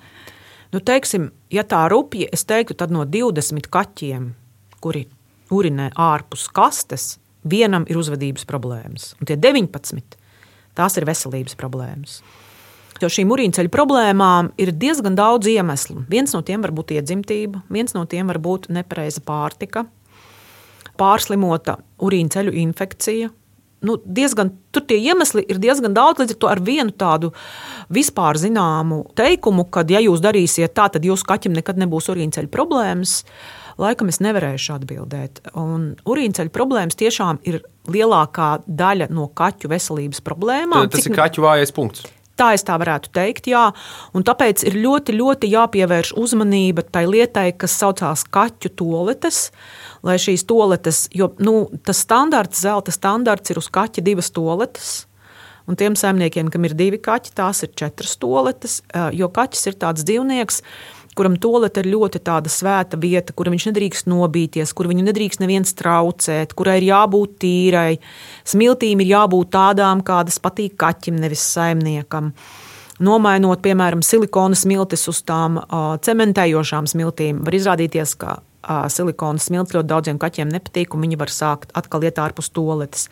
Nu, 0.75 0.83
teiksim, 0.83 1.29
ja 1.55 1.63
tā 1.63 1.85
rupja, 1.87 2.27
es 2.35 2.43
teiktu, 2.43 2.75
tad 2.75 2.91
no 2.91 3.05
20 3.07 3.69
kaķiem, 3.71 4.33
kuri 4.83 5.07
urinē 5.53 5.91
ārpus 5.99 6.47
kastes, 6.53 7.15
vienam 7.45 7.85
ir 7.89 7.99
uzvedības 7.99 8.47
problēmas. 8.49 9.13
Un 9.19 9.29
tie 9.29 9.37
19, 9.37 10.17
tās 10.77 10.97
ir 10.97 11.07
veselības 11.07 11.57
problēmas. 11.59 12.19
Jo 13.03 13.09
šīm 13.11 13.31
urīnceļu 13.35 13.71
problēmām 13.73 14.53
ir 14.61 14.71
diezgan 14.71 15.17
daudz 15.17 15.49
iemeslu. 15.51 16.05
Viens 16.09 16.31
no 16.35 16.39
tiem 16.47 16.63
var 16.63 16.71
būt 16.75 16.95
iedzimtība, 16.95 17.65
viens 17.69 17.91
no 17.95 18.05
tiem 18.07 18.31
var 18.31 18.39
būt 18.39 18.69
nepareiza 18.71 19.19
pārtika, 19.25 19.83
pārslimota 20.99 21.81
urīnceļu 21.99 22.55
infekcija. 22.63 23.33
Nu, 23.85 23.97
diezgan, 23.99 24.53
tur 24.73 24.85
tie 24.87 24.95
iemesli 25.11 25.43
ir 25.51 25.59
diezgan 25.61 25.93
daudz, 25.93 26.23
līdz 26.23 26.33
ar 26.33 26.39
to 26.39 26.47
ar 26.49 26.61
vienu 26.63 26.95
tādu 26.95 27.33
vispār 27.93 28.39
zināmu 28.39 29.03
teikumu, 29.19 29.67
ka, 29.69 29.83
ja 29.91 29.99
jūs 30.01 30.23
darīsiet 30.23 30.73
tā, 30.73 30.87
tad 30.89 31.05
jūsu 31.05 31.27
kaķim 31.27 31.53
nekad 31.59 31.77
nebūs 31.83 32.07
urīnceļu 32.15 32.49
problēmas. 32.55 33.19
Uh, 33.21 33.64
Laikam 33.81 34.11
es 34.11 34.21
nevarēšu 34.23 34.77
atbildēt. 34.77 35.41
Un 35.59 35.93
urīnceļa 36.07 36.51
problēmas 36.55 36.95
tiešām 36.99 37.41
ir 37.47 37.59
lielākā 37.91 38.51
daļa 38.65 39.09
no 39.13 39.27
kaķu 39.35 39.71
veselības 39.71 40.23
problēmām. 40.25 40.87
Tas 40.91 41.03
Cik... 41.03 41.11
ir 41.11 41.19
kaķu 41.19 41.43
vājais 41.45 41.75
punkts. 41.75 42.05
Tā 42.35 42.49
es 42.51 42.65
tā 42.67 42.75
varētu 42.75 43.13
teikt, 43.15 43.47
jā. 43.47 43.69
Un 44.15 44.23
tāpēc 44.27 44.65
ir 44.67 44.75
ļoti, 44.83 45.15
ļoti 45.15 45.49
jāpievērš 45.53 46.11
uzmanība 46.19 46.83
tai 46.83 47.05
lietai, 47.07 47.49
kas 47.55 47.77
saucās 47.79 48.25
kaķu 48.27 48.73
toaletes. 48.75 49.49
Lai 50.03 50.17
šīs 50.19 50.43
toaletes, 50.47 51.05
jo 51.15 51.31
nu, 51.39 51.61
tas 51.87 52.03
standarts, 52.03 52.59
zelta 52.63 52.91
standarts 52.95 53.53
ir 53.53 53.61
uz 53.61 53.71
kaķa 53.71 54.03
divas 54.03 54.31
toaletes. 54.35 55.05
Un 55.65 55.79
tiem 55.79 55.95
saimniekiem, 55.97 56.51
kam 56.53 56.67
ir 56.67 56.75
divi 56.77 56.99
kaķi, 57.01 57.31
tās 57.39 57.63
ir 57.65 57.71
četras 57.73 58.19
toaletes. 58.21 58.81
Jo 59.15 59.31
kaķis 59.33 59.71
ir 59.71 59.79
tāds 59.81 60.03
dzīvnieks, 60.05 60.59
kuram 61.15 61.37
tolete 61.41 61.81
ir 61.81 61.89
ļoti 61.93 62.19
tāda 62.27 62.51
svēta 62.51 62.99
vieta, 62.99 63.33
kur 63.33 63.49
viņš 63.51 63.69
nedrīkst 63.69 64.09
nobīties, 64.11 64.73
kur 64.75 64.89
viņu 64.91 65.07
nedrīkst 65.07 65.41
neviens 65.43 65.71
traucēt, 65.79 66.53
kurai 66.57 66.77
ir 66.81 66.89
jābūt 66.89 67.37
tīrai. 67.43 67.97
Smiltīm 68.47 69.03
ir 69.03 69.13
jābūt 69.13 69.53
tādām, 69.55 70.03
kādas 70.05 70.41
patīk 70.43 70.75
kaķim, 70.81 71.19
nevis 71.23 71.45
saimniekam. 71.55 72.33
Nomainot, 73.03 73.59
piemēram, 73.63 74.03
silikona 74.05 74.55
smiltis 74.55 75.07
uz 75.11 75.23
tām 75.27 75.57
cementējošām 76.05 76.87
smiltīm, 76.87 77.41
var 77.47 77.57
izrādīties, 77.57 78.15
ka 78.19 78.37
silikona 78.91 79.41
smilts 79.43 79.75
ļoti 79.75 79.91
daudziem 79.91 80.19
kaķiem 80.21 80.51
nepatīk, 80.53 80.95
un 80.95 81.03
viņi 81.03 81.19
var 81.19 81.31
sākt 81.33 81.75
atkal 81.75 82.07
iet 82.07 82.21
ārpus 82.23 82.51
toaletes. 82.55 83.09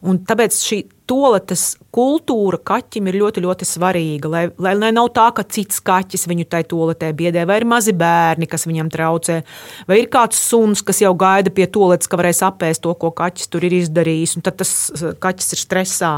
Un 0.00 0.22
tāpēc 0.24 0.56
šī 0.56 0.78
toaletes 1.10 1.74
kultūra 1.90 2.60
kaķim 2.70 3.08
ir 3.10 3.18
ļoti, 3.18 3.42
ļoti 3.42 3.66
svarīga. 3.66 4.30
Lai, 4.30 4.42
lai, 4.62 4.74
lai 4.78 4.90
nav 4.94 5.10
tā, 5.16 5.26
ka 5.34 5.42
cits 5.42 5.82
kaķis 5.82 6.28
viņu 6.30 6.46
tai 6.50 6.62
toaletē 6.70 7.10
biedē, 7.16 7.44
vai 7.48 7.58
ir 7.60 7.66
mazi 7.68 7.94
bērni, 7.96 8.46
kas 8.50 8.68
viņam 8.70 8.90
traucē, 8.92 9.40
vai 9.90 10.00
ir 10.02 10.10
kāds 10.12 10.38
suns, 10.38 10.84
kas 10.86 11.02
jau 11.02 11.12
gaida 11.18 11.50
pie 11.54 11.66
toaletes, 11.66 12.10
ka 12.10 12.20
varēs 12.20 12.44
apēst 12.46 12.84
to, 12.86 12.94
ko 12.94 13.10
kaķis 13.16 13.50
tur 13.50 13.66
ir 13.66 13.80
izdarījis, 13.80 14.36
un 14.38 14.46
tad 14.46 14.60
tas 14.62 14.72
kaķis 15.22 15.56
ir 15.56 15.64
stresā. 15.64 16.12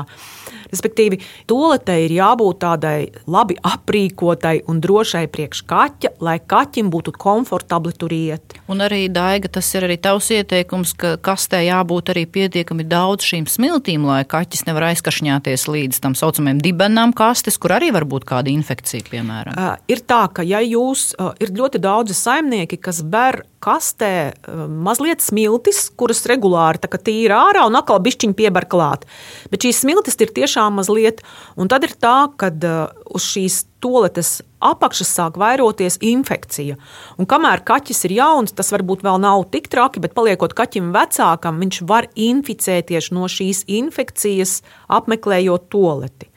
Respektīvi, 0.72 1.18
toaletē 1.49 1.99
ir 2.06 2.14
jābūt 2.16 2.62
tādai 2.62 3.11
labi 3.28 3.58
aprīkotai 3.61 4.62
un 4.72 4.80
drošai 4.80 5.26
priekš 5.32 5.64
kaķa, 5.68 6.14
lai 6.25 6.38
kaķim 6.40 6.88
būtu 6.92 7.12
komfortabli 7.20 7.92
tur 7.96 8.12
iet. 8.16 8.56
Un 8.72 8.80
arī, 8.84 9.04
Daiga, 9.12 9.50
tas 9.52 9.68
ir 9.76 9.84
arī 9.84 9.99
tavs 10.00 10.30
ieteikums, 10.32 10.94
ka 10.96 11.14
kastē 11.20 11.61
jābūt 11.66 12.14
arī 12.14 12.25
pietiekami 12.25 12.88
daudz 12.88 13.28
šīm 13.28 13.49
smiltīm, 13.52 14.06
lai 14.08 14.22
kaķis 14.28 14.64
nevar 14.68 14.82
aizkašņāties 14.91 15.67
līdz 15.71 16.01
tam 16.05 16.17
saucamajam 16.19 16.61
dibenam 16.62 17.15
kastes, 17.17 17.59
kur 17.61 17.75
arī 17.77 17.93
var 17.95 18.07
būt 18.09 18.27
kāda 18.29 18.53
infekcija, 18.53 19.07
piemēram. 19.11 19.57
Uh, 19.57 19.75
ir 19.93 20.03
tā, 20.07 20.25
ka 20.35 20.45
ja 20.47 20.62
jūs, 20.65 21.12
uh, 21.19 21.33
ir 21.43 21.55
ļoti 21.57 21.81
daudzi 21.83 22.17
saimnieki, 22.17 22.81
kas 22.83 23.03
ber 23.07 23.43
kastē 23.62 24.12
uh, 24.33 24.65
mazliet 24.67 25.25
smiltis, 25.25 25.87
kuras 25.97 26.25
regulāri 26.31 26.83
tīra 27.03 27.41
ārā 27.51 27.67
un 27.69 27.79
atkal 27.79 28.01
bišķiņi 28.03 28.39
piebar 28.39 28.69
klāt. 28.71 29.07
Bet 29.51 29.67
šīs 29.67 29.83
smiltis 29.85 30.19
ir 30.21 30.35
tiešām 30.35 30.79
mazliet, 30.81 31.23
un 31.57 31.71
tad 31.73 31.87
ir 31.87 31.97
tā, 31.99 32.31
ka 32.37 32.53
uh, 32.53 33.05
uz 33.12 33.27
šīs 33.33 33.65
toaletes 33.83 34.41
apakšas 34.62 35.11
sāk 35.17 35.39
vairoties 35.41 35.99
infekcija. 36.03 36.79
Un 37.19 37.29
kamēr 37.29 37.65
kaķis 37.67 38.05
ir 38.09 38.17
jauns, 38.21 38.55
tas 38.57 38.73
varbūt 38.75 39.05
vēl 39.07 39.21
nav 39.23 39.47
tik 39.53 39.69
traki, 39.73 40.03
bet 40.03 40.15
paliekot 40.17 40.55
kaķim 40.59 40.93
vecākam, 40.95 41.61
viņš 41.62 41.83
var 41.91 42.09
inficēties 42.15 43.11
no 43.15 43.29
šīs 43.31 43.65
infekcijas, 43.67 44.61
apmeklējot 44.93 45.71
toaleti. 45.73 46.31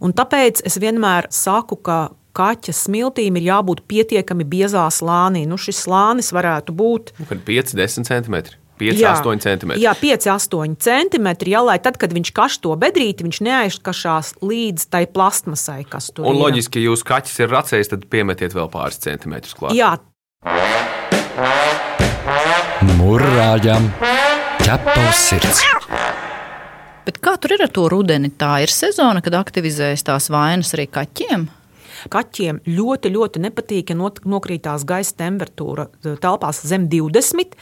Un 0.00 0.16
tāpēc 0.16 0.64
es 0.66 0.80
vienmēr 0.80 1.28
saku, 1.34 1.76
ka 1.76 2.00
kaķa 2.36 2.74
smiltīm 2.76 3.36
ir 3.38 3.48
jābūt 3.50 3.84
pietiekami 3.90 4.46
biezā 4.48 4.86
slānī. 4.94 5.44
Nu, 5.48 5.58
šis 5.60 5.84
slānis 5.84 6.30
varētu 6.34 6.74
būt 6.76 7.14
5, 7.28 7.76
10 7.76 8.08
centimetri. 8.08 8.59
5, 8.80 9.00
jā, 9.00 9.12
8 9.20 9.42
cm. 9.44 9.74
Jā, 9.80 9.92
5, 10.00 10.28
8 10.32 10.76
cm. 10.80 11.28
Jā, 11.52 11.60
lai 11.66 11.76
tad, 11.82 11.98
kad 12.00 12.14
viņš 12.16 12.32
kaš 12.36 12.58
to 12.64 12.74
bedrīti, 12.80 13.26
viņš 13.26 13.40
neaizkašās 13.46 14.32
līdz 14.40 14.86
tai 14.92 15.04
plastmasai, 15.10 15.82
kas 15.90 16.10
tur 16.14 16.24
Un 16.24 16.32
ir. 16.32 16.38
Un 16.38 16.44
loģiski, 16.46 16.80
ja 16.80 16.90
jūs 16.90 17.04
kaķis 17.06 17.42
ir 17.44 17.52
racējis, 17.52 17.92
tad 17.92 18.08
piemetiet 18.12 18.56
vēl 18.56 18.70
pāris 18.72 19.00
centimetrus 19.04 19.56
klāt. 19.58 19.76
Jā. 19.76 19.98
Murrājam, 22.96 23.90
ķepaus 24.64 25.24
sirds. 25.28 25.64
Bet 27.04 27.18
kā 27.24 27.34
tur 27.40 27.56
ir 27.56 27.64
ar 27.64 27.72
to 27.74 27.88
rudeni? 27.90 28.30
Tā 28.38 28.60
ir 28.64 28.72
sezona, 28.72 29.22
kad 29.24 29.34
aktivizējas 29.40 30.04
tās 30.06 30.28
vainas 30.32 30.72
arī 30.76 30.86
kaķiem. 30.92 31.48
Kaķiem 32.08 32.62
ļoti, 32.66 33.12
ļoti 33.12 33.42
nepatīk, 33.44 33.92
ja 33.92 33.96
nokrītās 33.98 34.86
gaisa 34.88 35.16
temperatūra 35.20 35.88
telpās 36.22 36.62
zem 36.66 36.86
20. 36.90 37.56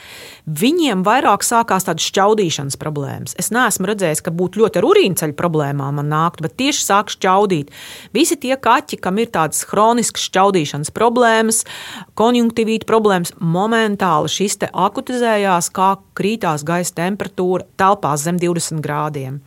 Viņiem 0.60 1.02
vairāk 1.06 1.44
sākās 1.46 1.88
tādas 1.88 2.06
šķaudīšanas 2.10 2.78
problēmas. 2.80 3.34
Es 3.40 3.50
neesmu 3.54 3.88
redzējis, 3.90 4.22
ka 4.24 4.34
būtu 4.34 4.62
ļoti 4.62 4.80
ar 4.80 4.88
urīnceļu 4.88 5.36
problēmām 5.38 5.98
man 5.98 6.10
nākt, 6.12 6.42
bet 6.44 6.56
tieši 6.60 6.84
sāk 6.84 7.12
šķaudīt. 7.14 7.72
Visi 8.16 8.38
tie 8.40 8.54
kaķi, 8.54 9.00
kam 9.02 9.18
ir 9.18 9.32
tādas 9.34 9.64
chroniskas 9.68 10.28
šķaudīšanas 10.28 10.94
problēmas, 10.94 11.64
konjunktīvīta 12.18 12.88
problēmas, 12.88 13.34
momentāli 13.40 14.32
šis 14.32 14.60
te 14.62 14.70
akutizējās, 14.72 15.72
kā 15.74 15.94
krītās 16.18 16.64
gaisa 16.66 16.96
temperatūra 17.02 17.66
telpās 17.78 18.26
zem 18.26 18.40
20 18.42 18.82
grādiem. 18.84 19.40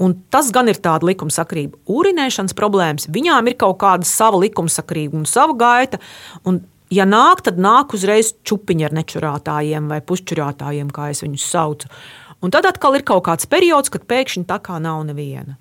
Un 0.00 0.16
tas 0.32 0.50
gan 0.54 0.70
ir 0.72 0.80
tāda 0.82 1.08
likumsakrība. 1.10 1.80
Urinēšanas 1.90 2.56
problēmas, 2.58 3.08
viņām 3.12 3.50
ir 3.50 3.58
kaut 3.60 3.78
kāda 3.82 4.08
sava 4.08 4.40
likumsakrība 4.42 5.18
un 5.20 5.26
sava 5.28 5.56
gaita. 5.58 6.00
Un 6.48 6.62
ja 6.92 7.06
nāk, 7.08 7.44
tad 7.46 7.60
nāk 7.60 7.96
uzreiz 7.96 8.34
čupiņi 8.46 8.88
ar 8.88 8.96
nečurātājiem 9.00 9.90
vai 9.92 10.00
pušķurātājiem, 10.04 10.92
kā 10.94 11.10
es 11.12 11.24
viņus 11.24 11.48
saucu. 11.54 11.90
Un 12.42 12.50
tad 12.54 12.66
atkal 12.66 12.98
ir 12.98 13.04
kaut 13.06 13.26
kāds 13.28 13.46
periods, 13.46 13.92
kad 13.92 14.08
pēkšņi 14.08 14.48
tā 14.48 14.58
kā 14.64 14.80
nav 14.82 15.04
neviena. 15.06 15.58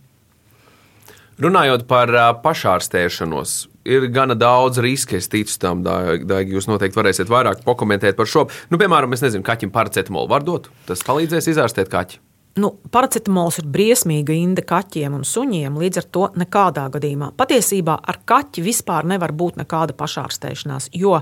Runājot 1.42 1.88
par 1.90 2.12
pašārstēšanos, 2.44 3.54
ir 3.90 4.06
gana 4.14 4.36
daudz 4.38 4.82
riska. 4.84 5.18
Es 5.18 5.30
ticu 5.32 5.56
tam, 5.62 5.82
Daigi, 5.86 6.54
jūs 6.54 6.68
noteikti 6.70 7.00
varēsiet 7.00 7.32
vairāk 7.32 7.64
pakomentēt 7.66 8.18
par 8.20 8.30
šo. 8.30 8.46
Nu, 8.70 8.78
piemēram, 8.82 9.14
es 9.16 9.24
nezinu, 9.26 9.46
kaķim 9.46 9.74
paracetamolu 9.74 10.30
var 10.30 10.46
dot. 10.46 10.70
Tas 10.90 11.02
palīdzēs 11.08 11.50
izārstēt 11.56 11.90
kaķi. 11.90 12.22
Nu, 12.60 12.74
Paracetamols 12.92 13.62
ir 13.62 13.68
briesmīga 13.72 14.36
inde 14.36 14.64
kaķiem 14.68 15.14
un 15.16 15.22
suņiem, 15.28 15.78
līdz 15.80 16.02
ar 16.02 16.08
to 16.12 16.24
nekādā 16.42 16.84
gadījumā. 16.92 17.30
Patiesībā 17.40 17.96
ar 18.04 18.20
kaķi 18.28 18.64
vispār 18.66 19.08
nevar 19.08 19.32
būt 19.32 19.62
nekāda 19.62 19.96
pašārstēšanās, 19.96 20.90
jo 20.92 21.22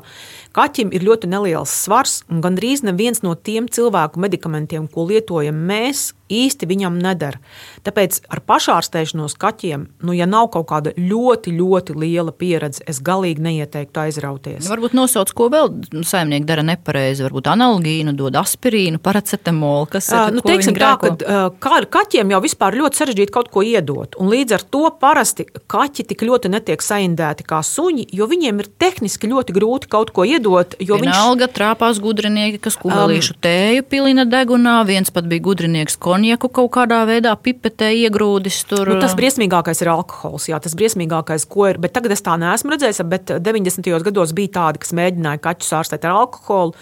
kaķim 0.57 0.89
ir 0.89 1.05
ļoti 1.05 1.29
neliels 1.29 1.75
svars 1.85 2.23
un 2.33 2.41
gandrīz 2.41 2.81
neviens 2.87 3.21
no 3.21 3.35
tiem 3.37 3.69
cilvēku 3.69 4.21
medikamentiem, 4.25 4.89
ko 4.89 5.05
lietojam 5.11 5.61
mēs, 5.69 6.15
īsti 6.29 6.69
viņam 6.69 6.99
nedara. 7.01 7.41
Tāpēc 7.85 8.21
ar 8.29 8.41
pašārstēšanos 8.47 9.35
kaķiem, 9.39 9.85
nu, 10.05 10.15
ja 10.15 10.27
nav 10.29 10.49
kaut 10.53 10.69
kāda 10.71 10.93
ļoti, 10.97 11.53
ļoti 11.57 11.95
liela 11.99 12.33
pieredze, 12.35 12.83
es 12.89 13.01
galīgi 13.05 13.43
neieteiktu 13.45 14.03
aizrauties. 14.05 14.69
Varbūt 14.69 14.95
nosauc, 14.97 15.31
ko 15.35 15.49
vēl 15.53 15.71
saimnieki 16.05 16.47
dara 16.47 16.65
nepareizi. 16.65 17.25
Varbūt 17.25 17.49
analogīnu, 17.51 18.13
dod 18.17 18.37
aspirīnu, 18.39 19.01
paracetamolu. 19.03 19.87
Kas 19.93 20.09
ir 20.13 20.35
nu, 20.35 20.43
teiksim, 20.45 20.77
tā, 20.79 20.93
ka 21.01 21.13
kā, 21.61 21.81
kaķiem 21.97 22.33
jau 22.35 22.41
vispār 22.43 22.77
ļoti 22.79 23.01
sarežģīti 23.01 23.35
kaut 23.35 23.51
ko 23.53 23.63
iedot. 23.65 24.17
Un 24.19 24.31
līdz 24.31 24.57
ar 24.59 24.65
to 24.75 24.85
parasti 25.01 25.47
kaķi 25.71 26.05
tik 26.11 26.23
ļoti 26.27 26.51
netiek 26.53 26.83
saindēti 26.83 27.45
kā 27.47 27.61
suņi, 27.65 28.09
jo 28.15 28.27
viņiem 28.29 28.61
ir 28.63 28.71
tehniski 28.81 29.29
ļoti 29.31 29.55
grūti 29.55 29.91
kaut 29.91 30.13
ko 30.15 30.25
iedot. 30.27 30.75
Vienalga 30.79 31.47
viņš... 31.47 31.55
trāpās 31.55 32.01
gudrinieki, 32.03 32.61
kas 32.63 32.77
kumelīšu 32.79 33.35
um, 33.35 33.41
tēju 33.45 33.85
pilina 33.89 34.25
degunā, 34.29 34.79
viens 34.87 35.11
pat 35.13 35.27
bija 35.29 35.45
gudrinieks 35.49 35.97
konjaku 36.19 36.49
kaut 36.51 36.71
kādā 36.75 36.99
veidā 37.07 37.33
pipetē 37.39 37.89
iegrūdis 38.05 38.63
tur. 38.69 38.91
Nu, 38.91 38.99
tas 39.01 39.15
briesmīgākais 39.17 39.83
ir 39.83 39.91
alkohols, 39.93 40.49
jā, 40.51 40.59
tas 40.63 40.75
briesmīgākais, 40.79 41.47
ko 41.49 41.69
ir, 41.71 41.79
bet 41.81 41.95
tagad 41.95 42.15
es 42.15 42.25
tā 42.25 42.35
neesmu 42.39 42.75
redzējis, 42.75 43.03
bet 43.09 43.31
90. 43.45 43.87
gados 44.09 44.35
bija 44.35 44.55
tādi, 44.59 44.83
kas 44.83 44.93
mēģināja 44.99 45.43
kaķus 45.47 45.77
ārstēt 45.79 46.09
ar 46.09 46.19
alkoholu. 46.25 46.75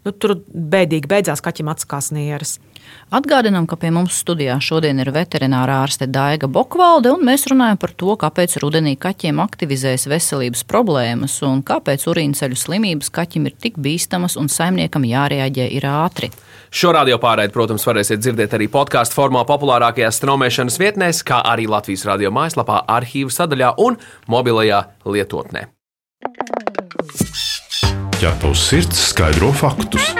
Nu, 0.00 0.12
tur 0.16 0.38
bēdīgi 0.48 1.08
beidzās 1.10 1.42
kaķim 1.44 1.68
atskās 1.74 2.08
nieras. 2.16 2.56
Atgādinām, 3.12 3.66
ka 3.68 3.76
pie 3.76 3.90
mums 3.92 4.16
studijā 4.22 4.54
šodien 4.62 5.02
ir 5.02 5.10
veterinārā 5.12 5.80
ārste 5.84 6.06
Daiga 6.10 6.48
Bokvalde, 6.48 7.10
un 7.12 7.24
mēs 7.26 7.44
runājam 7.50 7.78
par 7.82 7.92
to, 7.98 8.14
kāpēc 8.20 8.56
rudenī 8.62 8.94
kaķiem 9.00 9.42
aktivizējas 9.42 10.06
veselības 10.10 10.62
problēmas 10.70 11.36
un 11.46 11.60
kāpēc 11.66 12.06
urīnceļu 12.10 12.58
slimības 12.58 13.12
kaķim 13.12 13.50
ir 13.50 13.56
tik 13.60 13.76
bīstamas 13.82 14.38
un 14.40 14.48
saimniekam 14.48 15.04
jārēģē 15.10 15.66
ir 15.76 15.88
ātri. 15.90 16.30
Šo 16.70 16.94
radio 16.94 17.18
pārraidi, 17.20 17.52
protams, 17.52 17.84
varēsiet 17.86 18.22
dzirdēt 18.22 18.54
arī 18.56 18.70
podkāstu 18.70 19.18
formā 19.18 19.42
populārākajās 19.48 20.22
straumēšanas 20.22 20.78
vietnēs, 20.80 21.24
kā 21.26 21.42
arī 21.52 21.66
Latvijas 21.68 22.06
radio 22.08 22.30
mājaslapā, 22.32 22.84
arhīvu 22.96 23.34
sadaļā 23.34 23.74
un 23.82 23.98
mobilajā 24.30 24.84
lietotnē. 25.04 25.66
Ja 28.20 28.34
tavs 28.36 28.66
sirds 28.68 28.98
skaidro 29.08 29.48
faktus 29.56 30.10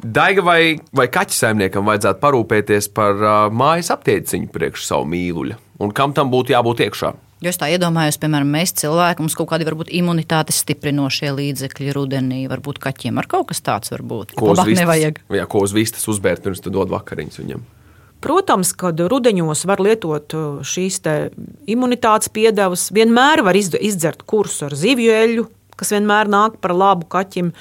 Daiga 0.00 0.40
vai, 0.40 0.78
vai 0.96 1.04
kaķa 1.12 1.34
saimniekam 1.36 1.84
vajadzētu 1.84 2.22
parūpēties 2.22 2.86
par 2.96 3.18
uh, 3.20 3.32
mājas 3.52 3.90
aptieciņu 3.92 4.48
priekš 4.54 4.86
savu 4.86 5.04
mīluļu, 5.12 5.58
un 5.84 5.92
kam 5.92 6.14
tam 6.16 6.30
būtu 6.32 6.54
jābūt 6.54 6.80
iekšā? 6.86 7.10
Jo 7.44 7.52
es 7.52 7.60
tā 7.60 7.68
iedomājos, 7.74 8.16
piemēram, 8.22 8.48
mēs 8.56 8.72
cilvēki, 8.80 9.26
mums 9.26 9.36
kaut 9.36 9.50
kādi 9.50 9.66
varbūt 9.68 9.92
imunitātes 9.98 10.62
stiprinošie 10.64 11.34
līdzekļi 11.36 11.92
rudenī, 11.98 12.38
varbūt 12.48 12.80
kaķiem 12.86 13.20
ar 13.20 13.28
kaut 13.34 13.50
kas 13.50 13.60
tāds 13.66 13.92
var 13.92 14.06
būt. 14.06 14.32
Ko 14.38 14.54
uz 14.54 14.62
vistas, 14.62 14.80
nevajag? 14.80 15.20
Jā, 15.36 15.44
ko 15.52 15.60
uz 15.66 15.76
vistas 15.76 16.08
uzbērt 16.08 16.46
pirms 16.46 16.64
tu 16.64 16.72
dod 16.72 16.94
vakariņas 16.94 17.42
viņam. 17.42 17.66
Protams, 18.24 18.72
kad 18.72 18.96
rudeņos 18.96 19.66
var 19.68 19.84
lietot 19.84 20.38
šīs 20.64 21.02
imunitātes 21.68 22.32
piedevas, 22.32 22.88
vienmēr 22.96 23.44
var 23.44 23.60
izdzert 23.60 24.24
kursu 24.24 24.70
ar 24.70 24.78
zivju 24.78 25.12
eļļu, 25.20 25.46
kas 25.76 25.92
vienmēr 25.94 26.30
nāk 26.32 26.60
par 26.60 26.74
labu 26.76 27.08
kaķim. 27.12 27.52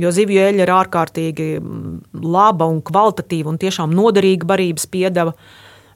Jo 0.00 0.12
zivju 0.14 0.38
eļļa 0.40 0.62
ir 0.64 0.70
ārkārtīgi 0.72 1.48
mm, 1.58 1.96
laba 2.22 2.68
un 2.70 2.78
kvalitatīva 2.86 3.50
un 3.50 3.58
tiešām 3.60 3.92
noderīga 3.96 4.48
barības 4.48 4.86
piedeva. 4.90 5.34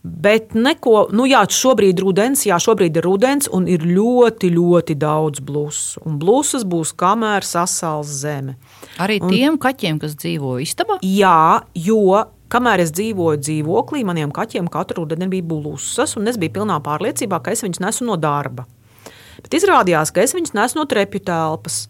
Bet 0.04 0.52
neko, 0.52 1.06
nu 1.16 1.24
jā, 1.24 1.40
šobrīd 1.48 1.96
ir 1.96 2.04
rudens, 2.04 2.42
jā, 2.44 2.58
šobrīd 2.60 2.98
ir 3.00 3.06
rudens, 3.06 3.48
un 3.48 3.64
ir 3.72 3.86
ļoti, 3.88 4.50
ļoti 4.52 4.98
daudz 5.00 5.40
blusu. 5.40 6.02
Un 6.04 6.18
blusas 6.20 6.66
būs 6.68 6.92
kamēr 7.00 7.46
sasals 7.48 8.10
zeme. 8.20 8.58
Arī 9.00 9.16
Un- 9.22 9.32
tiem 9.32 9.56
kaķiem, 9.56 10.02
kas 10.02 10.18
dzīvo 10.20 10.58
istabā. 10.60 10.98
Jā, 11.00 11.62
jo 11.72 12.26
kamēr 12.52 12.84
es 12.84 12.92
dzīvoju 12.92 13.40
dzīvoklī, 13.40 14.04
maniem 14.04 14.30
kaķiem 14.34 14.68
katru 14.68 15.02
rudeni 15.06 15.30
bija 15.32 15.48
blusas, 15.54 16.18
un 16.20 16.28
es 16.28 16.36
biju 16.36 16.52
pilnā 16.60 16.76
pārliecībā, 16.84 17.40
ka 17.42 17.54
es 17.56 17.64
viņus 17.64 17.80
nesu 17.80 18.04
no 18.04 18.16
darba. 18.20 18.66
Bet 19.42 19.56
izrādījās, 19.58 20.12
ka 20.14 20.22
es 20.24 20.34
viņus 20.36 20.54
nesu 20.56 20.78
no 20.78 20.86
trepju 20.90 21.22
telpas, 21.26 21.84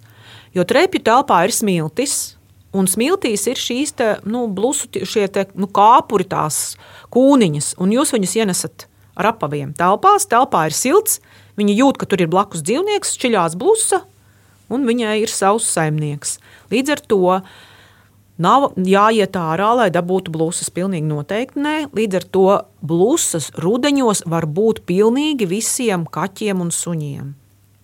jo 0.57 0.65
trepju 0.65 1.03
telpā 1.05 1.45
ir 1.49 1.55
smiltis. 1.55 2.35
Un 2.75 2.89
smiltīs 2.91 3.45
ir 3.47 3.61
šīs 3.61 3.93
te, 3.95 4.07
nu, 4.27 4.49
blusu, 4.51 4.89
šie 5.07 5.29
te, 5.31 5.45
nu, 5.55 5.69
kāpuri, 5.71 6.25
tās 6.27 6.75
kūniņas, 7.15 7.77
un 7.79 7.93
jūs 7.95 8.11
viņus 8.11 8.33
ienesat 8.41 8.87
ar 9.15 9.29
apaviem 9.31 9.71
telpās. 9.79 10.27
Telpā 10.27 10.65
ir 10.67 10.75
silts, 10.75 11.21
viņi 11.55 11.77
jūt, 11.79 12.01
ka 12.01 12.09
tur 12.11 12.25
ir 12.25 12.33
blakus 12.33 12.65
dzīvnieks, 12.67 13.15
šķiļās 13.15 13.55
blusa, 13.61 14.03
un 14.75 14.89
viņai 14.89 15.21
ir 15.23 15.31
savs 15.31 15.69
saimnieks. 15.71 16.41
Līdz 16.75 16.97
ar 16.97 17.05
to 17.13 17.23
Nav 18.35 18.73
jāiet 18.75 19.37
ārā, 19.39 19.69
lai 19.79 19.91
dabūtu 19.95 20.33
blūzas. 20.35 20.73
Pilnīgi 20.75 21.07
noteikti 21.07 21.63
nē. 21.63 21.75
Līdz 21.95 22.19
ar 22.19 22.25
to 22.35 22.49
blūzas 22.83 23.53
rudeņos 23.63 24.25
var 24.27 24.49
būt 24.51 24.83
pilnīgi 24.89 25.47
visiem 25.47 26.03
kaķiem 26.11 26.65
un 26.65 26.73
suņiem. 26.75 27.31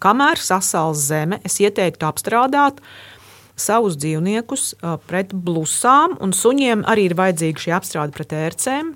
Kamēr 0.02 0.40
sasals 0.42 1.04
zeme, 1.06 1.38
es 1.46 1.60
ieteiktu 1.60 2.08
apstrādāt 2.08 2.80
savus 3.60 3.98
dzīvniekus 4.00 4.72
ā, 4.80 4.96
pret 5.06 5.34
blūzām, 5.36 6.16
un 6.24 6.32
suņiem 6.34 6.82
arī 6.88 7.10
ir 7.10 7.14
vajadzīga 7.18 7.66
šī 7.66 7.74
apstrāde 7.76 8.16
pret 8.16 8.34
ērcēm. 8.34 8.94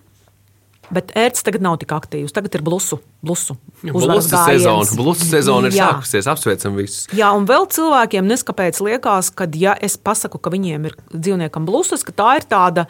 Bet 0.93 1.13
ērts 1.17 1.45
tagad 1.47 1.65
nav 1.65 1.79
tik 1.81 1.93
aktīvs. 1.97 2.33
Tagad 2.35 2.55
ir 2.59 2.65
blusu. 2.65 2.99
blusu 3.25 3.57
uzvaras 3.93 4.29
Blusu 4.29 4.45
sezona, 4.45 4.97
blusu 4.99 5.29
sezona 5.29 5.71
ir 5.71 5.77
Jā. 5.77 5.91
sākusies. 5.93 6.29
Apsveicam 6.31 6.77
visus. 6.77 7.07
Jā, 7.17 7.31
un 7.37 7.47
vēl 7.49 7.67
cilvēkiem 7.73 8.29
neskapēc 8.29 8.81
liekas, 8.85 9.31
ka, 9.35 9.49
ja 9.57 9.77
es 9.81 9.97
pasaku, 9.97 10.41
ka 10.41 10.53
viņiem 10.53 10.91
ir 10.91 10.99
dzīvniekam 11.13 11.69
blusas, 11.69 12.05
ka 12.05 12.13
tā 12.13 12.35
ir 12.41 12.49
tāda. 12.51 12.89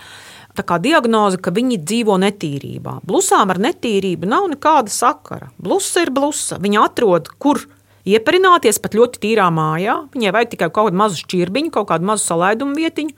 Tā 0.55 0.63
kā 0.63 0.79
diagnoze, 0.79 1.41
ka 1.43 1.51
viņi 1.51 1.81
dzīvo 1.83 2.15
netīrībā. 2.23 3.01
Blusām 3.07 3.51
ar 3.51 3.59
netīrību 3.59 4.29
nav 4.31 4.47
nekāda 4.53 4.93
sakara. 4.93 5.51
Blusa 5.59 6.05
ir 6.07 6.13
blusa. 6.15 6.61
Viņa 6.63 6.85
atrod, 6.87 7.33
kur 7.43 7.59
ieparināties 8.07 8.79
pat 8.79 8.95
ļoti 8.95 9.19
tīrā 9.25 9.49
mājā. 9.51 9.97
Viņai 10.15 10.35
vajag 10.37 10.55
tikai 10.55 10.71
kaut 10.71 10.93
kādu 10.93 11.01
mazu 11.03 11.19
šķirbiņu, 11.25 11.75
kaut 11.75 11.91
kādu 11.91 12.07
mazu 12.07 12.29
salaidumu 12.29 12.79
vietiņu 12.79 13.17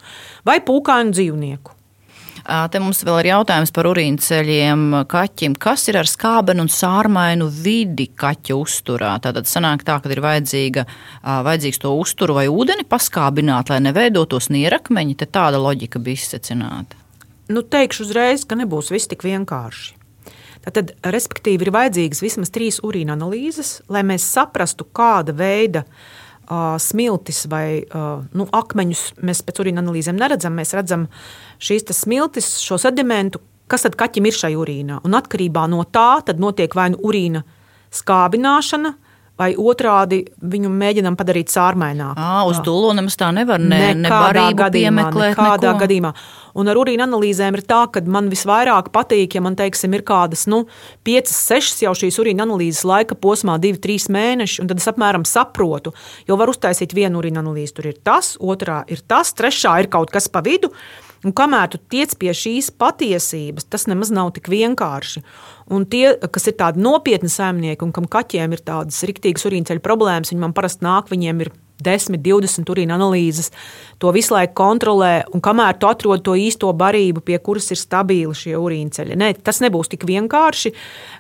vai 0.48 0.62
pūkainu 0.64 1.12
dzīvnieku. 1.12 1.75
Te 2.46 2.78
mums 2.78 3.00
vēl 3.06 3.20
ir 3.24 3.28
jautājums 3.32 3.72
par 3.74 3.88
urīnceļiem 3.90 4.82
kaķim. 5.10 5.56
Kas 5.58 5.88
ir 5.90 5.98
ar 5.98 6.06
skābenu 6.06 6.62
un 6.66 6.70
sārmainu 6.70 7.48
vidi 7.50 8.06
kaķa 8.14 8.54
uzturā? 8.54 9.16
Tātad 9.24 9.48
sanāk 9.50 9.82
tā, 9.86 9.98
ka 10.02 10.12
ir 10.14 10.22
vajadzīga, 10.22 10.86
vajadzīgs 11.24 11.82
to 11.82 11.90
uzturu 11.98 12.38
vai 12.38 12.46
ūdeni 12.52 12.86
paskābināt, 12.86 13.72
lai 13.72 13.80
neveidotos 13.88 14.50
nierakmeņi. 14.54 15.16
Te 15.18 15.26
tāda 15.26 15.58
loģika 15.62 16.02
bija 16.02 16.22
izsecināta. 16.22 16.98
Nu, 17.50 17.62
teikšu 17.62 18.06
uzreiz, 18.06 18.46
ka 18.46 18.58
nebūs 18.58 18.92
viss 18.94 19.10
tik 19.10 19.26
vienkārši. 19.26 19.96
Tad, 20.66 20.96
respektīvi, 21.06 21.66
ir 21.66 21.74
vajadzīgas 21.74 22.22
vismaz 22.24 22.50
trīs 22.54 22.80
urīna 22.82 23.14
analīzes, 23.14 23.80
lai 23.90 24.02
mēs 24.06 24.24
saprastu, 24.34 24.86
kāda 24.98 25.34
veida 25.34 25.84
uh, 25.84 25.98
smiltis 26.78 27.44
vai 27.50 27.82
nu, 28.36 28.46
akmeņus 28.52 29.02
mēs 29.26 29.42
pēc 29.46 29.62
urīna 29.64 29.82
analīzēm 29.84 30.18
neredzam. 30.18 30.56
Mēs 30.58 30.74
redzam 30.76 31.06
šīs 31.58 31.86
smiltis, 31.96 32.56
šo 32.62 32.78
sedimentu, 32.80 33.40
kas 33.66 33.86
tad 33.86 33.96
kaķim 33.98 34.28
ir 34.28 34.36
šajā 34.36 34.60
urīnā. 34.60 35.00
Un 35.04 35.18
atkarībā 35.18 35.66
no 35.70 35.82
tā 35.84 36.22
notiek 36.38 36.74
vai 36.74 36.90
nu 36.94 37.02
urīna 37.02 37.42
skābināšana, 37.94 38.94
vai 39.36 39.50
otrādi 39.60 40.22
viņu 40.40 40.70
mēģinām 40.72 41.16
padarīt 41.18 41.52
sārmaināku. 41.52 42.16
À, 42.16 42.42
uz 42.48 42.60
dūlo 42.64 42.94
nemaz 42.96 43.18
tā 43.20 43.28
nevar 43.36 43.60
ne, 43.60 43.92
ne 43.92 44.06
Nekādā 44.06 44.22
barību 44.24 44.58
gadījumā, 44.62 45.04
piemeklēt. 45.06 45.36
nekādā 45.36 45.72
neko. 45.72 45.80
gadījumā. 45.84 46.12
Un 46.56 46.70
ar 46.72 46.80
urīna 46.80 47.04
analīzēm 47.04 47.58
ir 47.58 47.64
tā, 47.68 47.82
ka 47.92 48.00
man 48.08 48.30
visvairāk 48.32 48.88
patīk, 48.94 49.36
ja 49.36 49.42
man 49.44 49.58
teiksim, 49.58 49.92
ir 49.98 50.06
kādas 50.08 50.46
nu, 50.48 50.62
5, 51.04 51.32
6 51.36 51.84
jau 51.84 51.92
šīs 52.00 52.16
urīna 52.22 52.46
analīzes 52.48 52.80
laika 52.88 53.18
posmā, 53.20 53.58
2, 53.60 53.76
3 53.84 54.08
mēneši, 54.16 54.62
un 54.64 54.70
tad 54.72 54.80
es 54.80 54.88
apmēram 54.88 55.26
saprotu, 55.28 55.92
jo 56.28 56.40
var 56.40 56.48
uztaisīt 56.52 56.96
vienu 56.96 57.20
urīna 57.20 57.44
analīzi. 57.44 57.76
Tur 57.76 57.90
ir 57.92 58.00
tas, 58.00 58.38
otrā 58.40 58.82
ir 58.88 59.04
tas, 59.04 59.34
trešā 59.36 59.76
ir 59.84 59.92
kaut 59.92 60.14
kas 60.14 60.32
pa 60.32 60.40
vidu. 60.40 60.72
Un 61.26 61.34
kamēr 61.34 61.72
tu 61.72 61.80
tiec 61.90 62.12
pie 62.20 62.30
šīs 62.36 62.70
patiesības, 62.78 63.66
tas 63.66 63.88
nemaz 63.90 64.12
nav 64.14 64.30
tik 64.36 64.46
vienkārši. 64.52 65.24
Un 65.74 65.86
tie, 65.90 66.12
kas 66.30 66.46
ir 66.46 66.54
tādi 66.60 66.82
nopietni 66.84 67.30
saimnieki 67.32 67.82
un 67.82 67.94
kam 67.96 68.06
kaķiem 68.10 68.54
ir 68.54 68.62
tādas 68.62 69.02
riktīgas 69.10 69.48
urīnceļa 69.48 69.82
problēmas, 69.82 70.30
viņi 70.30 70.44
man 70.44 70.54
parasti 70.54 70.86
nāk, 70.86 71.10
viņiem 71.10 71.42
ir 71.42 71.50
10, 71.82 72.16
20 72.22 72.72
urīna 72.72 72.96
analīzes, 72.96 73.50
to 73.98 74.12
visu 74.12 74.34
laiku 74.34 74.54
kontrolē, 74.56 75.24
un 75.32 75.42
kamēr 75.44 75.78
tu 75.80 75.88
atrod 75.88 76.22
to 76.24 76.36
īsto 76.36 76.70
barību, 76.76 77.22
pie 77.24 77.38
kuras 77.42 77.70
ir 77.72 77.80
stabili 77.80 78.34
šie 78.36 78.56
urīnceļi. 78.58 79.16
Ne, 79.16 79.32
tas 79.34 79.62
nebūs 79.64 79.90
tik 79.92 80.04
vienkārši, 80.08 80.72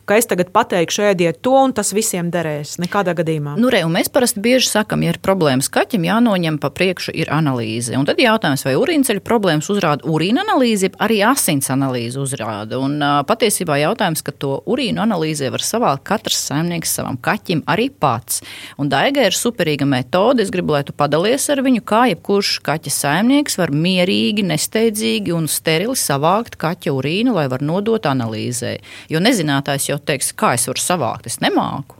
ka 0.08 0.18
es 0.20 0.28
tagad 0.28 0.52
pateikšu, 0.54 1.06
ēdiet 1.10 1.40
to, 1.44 1.54
un 1.66 1.74
tas 1.76 1.92
visiem 1.96 2.30
derēs. 2.32 2.76
Nekādā 2.82 3.16
gadījumā. 3.16 3.56
Nu, 3.60 3.70
re, 3.72 3.82
mēs 3.90 4.10
parasti 4.12 4.42
bieži 4.44 4.70
sakām, 4.72 5.04
ja 5.04 5.14
ir 5.14 5.20
problēmas 5.24 5.70
kaķim, 5.72 6.06
jānoņem 6.08 6.60
pa 6.62 6.70
priekšu 6.74 7.14
ir 7.16 7.32
analīze. 7.34 7.96
Un 7.96 8.08
tad 8.08 8.20
jautājums, 8.20 8.64
vai 8.66 8.76
urīnceļa 8.80 9.24
problēmas 9.24 9.70
uzrāda 9.72 10.08
urīna 10.08 10.44
analīze, 10.46 10.92
arī 11.02 11.20
asins 11.26 11.70
analīze 11.72 12.20
uzrāda. 12.20 12.80
Un, 12.82 12.98
patiesībā 13.28 13.80
jautājums, 13.82 14.24
ka 14.26 14.34
to 14.36 14.60
urīnu 14.68 15.02
analīzē 15.04 15.50
var 15.54 15.64
savākt 15.64 16.04
katrs 16.06 16.40
saimnieks 16.48 16.96
savam 16.98 17.18
kaķim 17.20 17.64
arī 17.70 17.88
pats. 17.90 18.42
Un 18.80 18.90
Daiga 18.92 19.24
ir 19.26 19.36
superīga 19.36 19.88
metode. 19.88 20.45
Es 20.46 20.52
gribu, 20.54 20.76
lai 20.76 20.84
tu 20.86 20.92
padalies 20.94 21.42
ar 21.50 21.58
viņu, 21.66 21.80
kā 21.82 22.04
jebkurš 22.06 22.60
kaķa 22.62 22.90
saimnieks 22.94 23.56
var 23.58 23.72
mierīgi, 23.74 24.44
nesteidzīgi 24.46 25.32
un 25.34 25.48
sterili 25.50 25.96
savākt 25.98 26.54
kaķa 26.62 26.92
urīnu, 26.94 27.32
lai 27.34 27.48
var 27.50 27.64
nodot 27.66 28.06
analīzē. 28.06 28.76
Jo 29.10 29.18
nezinātājs 29.24 29.88
jau 29.88 29.96
teiks, 29.98 30.30
kā 30.38 30.52
es 30.54 30.68
varu 30.70 30.84
savākt, 30.84 31.26
es 31.26 31.40
nemāku. 31.42 31.98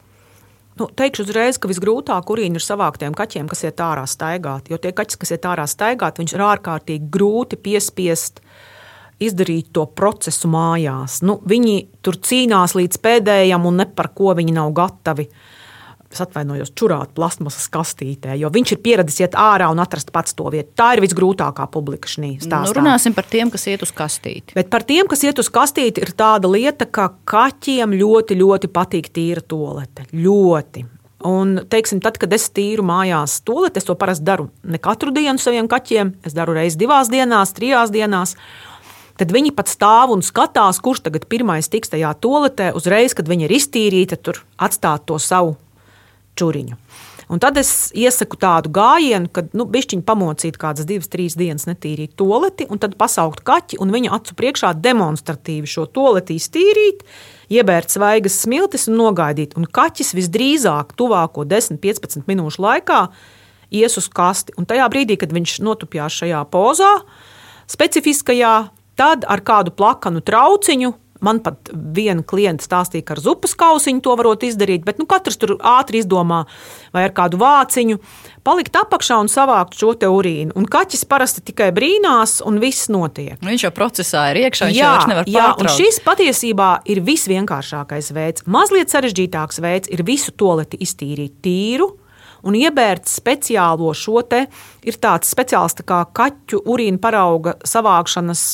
Nu, 0.78 0.86
teikšu 0.86 1.24
uzreiz, 1.24 1.58
ka 1.58 1.66
visgrūtāk 1.72 2.30
urīni 2.30 2.60
ir 2.60 2.62
savāktiem 2.62 3.18
kaķiem, 3.18 3.50
kas 3.50 3.64
iet 3.66 3.82
ārā 3.82 4.06
staigāt. 4.06 4.70
Jo 4.70 4.78
tie 4.78 4.94
kaķi, 4.94 5.18
kas 5.24 5.34
iet 5.34 5.50
ārā 5.50 5.66
staigāt, 5.66 6.22
viņus 6.22 6.36
ir 6.36 6.46
ārkārtīgi 6.46 7.10
grūti 7.10 7.58
piespiest 7.66 8.38
izdarīt 9.18 9.74
to 9.74 9.88
procesu 9.90 10.52
mājās. 10.54 11.18
Nu, 11.26 11.40
viņi 11.42 11.80
tur 11.98 12.22
cīnās 12.22 12.78
līdz 12.78 13.02
pēdējam, 13.02 13.66
un 13.66 13.82
ne 13.82 13.90
par 13.90 14.12
ko 14.14 14.38
viņi 14.38 14.54
nav 14.54 14.70
gatavi. 14.76 15.26
Es 16.12 16.20
atvainojos, 16.22 16.70
čurāt 16.78 17.10
plasmasas 17.16 17.66
kastītē, 17.72 18.36
jo 18.38 18.50
viņš 18.54 18.72
ir 18.76 18.78
pieradis 18.84 19.18
iet 19.20 19.34
ārā 19.34 19.66
un 19.72 19.80
atrast 19.82 20.12
pats 20.14 20.36
to 20.38 20.46
vietu. 20.54 20.70
Tā 20.78 20.92
ir 20.96 21.02
visgrūtākā 21.02 21.66
publika 21.72 22.08
šī 22.08 22.20
Nu, 22.36 22.44
stāstā. 22.46 22.76
runāsim 22.78 23.14
par 23.16 23.26
tiem, 23.30 23.50
kas 23.50 23.66
iet 23.66 23.82
uz 23.82 23.90
kastīti. 23.92 24.54
Bet 24.54 24.70
par 24.70 24.84
tiem, 24.86 25.08
kas 25.10 25.24
iet 25.26 25.38
uz 25.42 25.50
kastīti, 25.50 26.04
ir 26.06 26.14
tāda 26.16 26.46
lieta, 26.50 26.86
ka 26.86 27.10
kaķiem 27.26 27.96
ļoti, 27.98 28.38
ļoti 28.38 28.70
patīk 28.70 29.10
tīra 29.12 29.42
tolete. 29.42 30.06
Ļoti. 30.14 30.86
Un, 31.26 31.56
teiksim, 31.72 31.98
tad, 32.04 32.18
kad 32.22 32.32
es 32.36 32.46
tīru 32.54 32.84
mājās 32.86 33.40
toleti, 33.42 33.80
es 33.82 33.88
to 33.88 33.96
parasti 33.98 34.22
daru 34.24 34.50
ne 34.62 34.78
katru 34.78 35.10
dienu 35.10 35.42
saviem 35.42 35.66
kaķiem. 35.66 36.14
Es 36.22 36.36
daru 36.36 36.54
reizes 36.54 36.78
divās 36.78 37.10
dienās, 37.10 37.54
trijās 37.56 37.90
dienās. 37.90 38.36
Tad 39.16 39.32
viņi 39.32 39.54
pat 39.56 39.66
stāv 39.72 40.12
un 40.12 40.20
skatās, 40.22 40.78
kurš 40.84 41.00
tagad 41.08 41.24
pirmais 41.26 41.66
tiks 41.72 41.88
tajā 41.88 42.12
toaletē. 42.20 42.74
Uzreiz, 42.76 43.14
kad 43.16 43.26
viņi 43.26 43.48
ir 43.48 43.54
iztīrīti, 43.58 44.18
tur 44.20 44.42
atstāt 44.60 45.06
to 45.08 45.16
savu 45.18 45.56
čuriņu. 46.38 46.78
Un 47.26 47.40
tad 47.42 47.56
es 47.58 47.90
iesaku 47.90 48.38
tādu 48.38 48.70
gājienu, 48.70 49.26
kad 49.34 49.50
nu, 49.58 49.64
bišķiņi 49.66 50.04
pamocīt 50.06 50.58
kādas 50.62 50.86
divas, 50.86 51.08
trīs 51.10 51.34
dienas 51.34 51.66
netīrīt 51.66 52.14
toleti, 52.18 52.68
un 52.70 52.78
tad 52.78 52.94
pasaukt 53.00 53.42
kaķi 53.46 53.80
un 53.82 53.90
viņa 53.90 54.12
acu 54.14 54.36
priekšā 54.38 54.70
demonstratīvi 54.78 55.66
šo 55.66 55.88
toleti 55.90 56.36
iztīrīt, 56.38 57.02
iebērt 57.50 57.90
svaigas 57.90 58.38
smiltis 58.44 58.86
un 58.86 59.00
nogaidīt. 59.00 59.56
Un 59.58 59.66
kaķis 59.66 60.14
visdrīzāk 60.14 60.94
tuvāko 60.98 61.42
10-15 61.50 62.30
minūšu 62.30 62.62
laikā 62.62 63.00
ies 63.74 63.98
uz 63.98 64.06
kasti. 64.06 64.54
Un 64.54 64.70
tajā 64.70 64.86
brīdī, 64.92 65.18
kad 65.18 65.34
viņš 65.34 65.58
notupjās 65.66 66.20
šajā 66.22 66.44
pozā, 66.54 66.92
specifiskajā, 67.66 68.54
tad 68.94 69.26
ar 69.26 69.42
kādu 69.42 69.74
plakanu 69.74 70.22
trauciņu 70.22 70.94
Man 71.26 71.40
pat 71.44 71.70
viena 71.72 72.22
klienta 72.26 72.64
stāstīja, 72.66 73.04
ka 73.06 73.16
ar 73.16 73.22
zupas 73.24 73.56
kausiņu 73.58 74.02
to 74.04 74.14
varot 74.18 74.44
izdarīt, 74.46 74.84
bet 74.86 75.00
nu, 75.02 75.08
katrs 75.10 75.38
tur 75.40 75.56
ātri 75.58 76.00
izdomā, 76.02 76.44
vai 76.94 77.06
ar 77.08 77.14
kādu 77.16 77.40
vāciņu 77.40 77.98
palikt 78.46 78.78
apakšā 78.78 79.18
un 79.24 79.30
savākt 79.32 79.74
šo 79.78 79.94
te 79.98 80.10
urīnu. 80.12 80.54
Un 80.58 80.68
kaķis 80.70 81.04
parasti 81.10 81.42
tikai 81.50 81.72
brīnās, 81.76 82.38
un 82.46 82.60
viss 82.62 82.90
notiek. 82.92 83.40
Viņš 83.42 83.66
jau 83.66 83.72
procesā 83.74 84.28
ir 84.32 84.44
iekšā, 84.46 84.70
viņš 84.70 84.80
jau 84.80 84.94
vairs 84.94 85.10
nevar 85.10 85.30
jā, 85.30 85.44
un 85.50 85.66
pārtraukt. 85.66 85.76
šis 85.80 86.00
patiesībā 86.06 86.70
ir 86.94 87.02
visvienkāršākais 87.06 88.12
veids. 88.16 88.46
Mazliet 88.46 88.94
sarežģītāks 88.94 89.62
veids 89.64 89.92
ir 89.92 90.06
visu 90.06 90.34
toleti 90.38 90.80
iztīrīt 90.86 91.40
tīru. 91.44 91.90
Un 92.46 92.54
iebērt 92.54 93.08
speciālo 93.10 93.90
šo 93.96 94.20
te 94.28 94.44
ir 94.86 94.98
tāds 95.02 95.32
speciāls 95.32 95.74
tā 95.74 95.86
kā 95.88 96.04
kaķu 96.14 96.60
urīna 96.70 97.00
parauga 97.02 97.56
savākšanas 97.66 98.44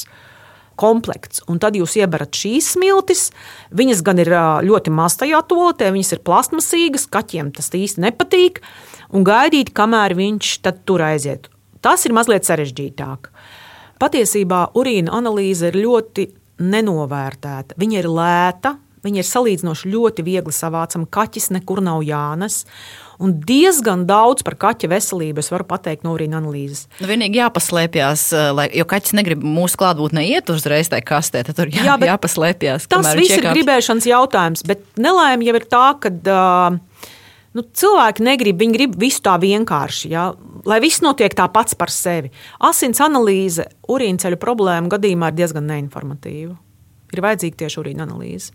komplekts. 0.81 1.43
Un 1.51 1.61
tad 1.63 1.77
jūs 1.79 1.97
ieberat 2.01 2.37
šīs 2.37 2.73
smiltis. 2.77 3.29
Viņas 3.75 4.03
gan 4.07 4.21
ir 4.23 4.33
ļoti 4.67 4.93
maz 4.95 5.17
tajā 5.21 5.43
toaletē, 5.49 5.91
viņas 5.95 6.15
ir 6.17 6.23
plastmasīgas, 6.27 7.09
kaķiem 7.13 7.53
tas 7.57 7.73
īsti 7.77 8.05
nepatīk. 8.07 8.63
Un 9.13 9.27
gaidīt, 9.29 9.75
kamēr 9.77 10.17
viņš 10.19 10.55
tur 10.87 11.05
aiziet. 11.05 11.51
Tas 11.83 12.07
ir 12.07 12.15
mazliet 12.15 12.47
sarežģītāk. 12.47 13.33
Patiesībā 14.03 14.69
urīna 14.79 15.13
analīze 15.15 15.69
ir 15.71 15.79
ļoti 15.83 16.29
nenovērtēta. 16.63 17.77
Viņa 17.79 17.99
ir 18.01 18.09
lēta, 18.11 18.77
viņa 19.03 19.23
ir 19.23 19.29
salīdzinoši 19.29 19.93
ļoti 19.93 20.25
viegli 20.27 20.55
savācama. 20.55 21.11
Kaķis 21.11 21.51
nekur 21.57 21.83
nav 21.85 22.03
jānes. 22.07 22.63
Un 23.23 23.37
diezgan 23.47 24.05
daudz 24.09 24.43
par 24.47 24.57
kaķa 24.61 24.91
veselību 24.91 25.43
es 25.43 25.51
varu 25.53 25.67
pateikt 25.69 26.03
no 26.07 26.17
urīna 26.17 26.41
analīzes. 26.41 26.89
Nu, 26.99 27.07
vienīgi 27.11 27.39
jāpaslēpjas, 27.39 28.25
lai, 28.57 28.67
jo 28.75 28.87
kaķis 28.91 29.15
negrib 29.19 29.45
mūsu 29.47 29.79
klātbūtnē 29.79 30.25
iet 30.27 30.51
uzreiz 30.51 30.91
tajā 30.91 31.07
kastē. 31.07 31.45
Tad 31.47 31.61
tur 31.61 31.71
jā, 31.71 31.87
jā, 31.87 31.99
jāpaslēpjas. 32.11 32.89
Tas 32.91 33.13
viss 33.19 33.37
ir 33.39 33.47
gribēšanas 33.47 34.09
jautājums, 34.11 34.67
bet 34.67 34.83
nelaime 35.01 35.47
jau 35.47 35.59
ir 35.61 35.69
tā, 35.71 35.89
ka. 36.03 36.17
Uh, 36.23 36.81
Nu, 37.53 37.61
cilvēki 37.77 38.25
negrib, 38.25 38.57
viņi 38.63 38.73
grib 38.73 38.95
visu 38.97 39.21
tā 39.27 39.35
vienkārši, 39.37 40.09
ja? 40.15 40.31
lai 40.65 40.79
viss 40.81 41.03
notiek 41.05 41.35
tā 41.37 41.45
pats 41.53 41.77
par 41.77 41.93
sevi. 41.93 42.31
Asins 42.65 43.03
analīze 43.05 43.67
urīnceļu 43.93 44.39
problēmu 44.41 44.89
gadījumā 44.93 45.29
ir 45.29 45.37
diezgan 45.43 45.69
neinformatīva. 45.69 46.55
Ir 47.13 47.25
vajadzīga 47.27 47.61
tieši 47.65 47.81
urīna 47.83 48.07
analīze. 48.07 48.55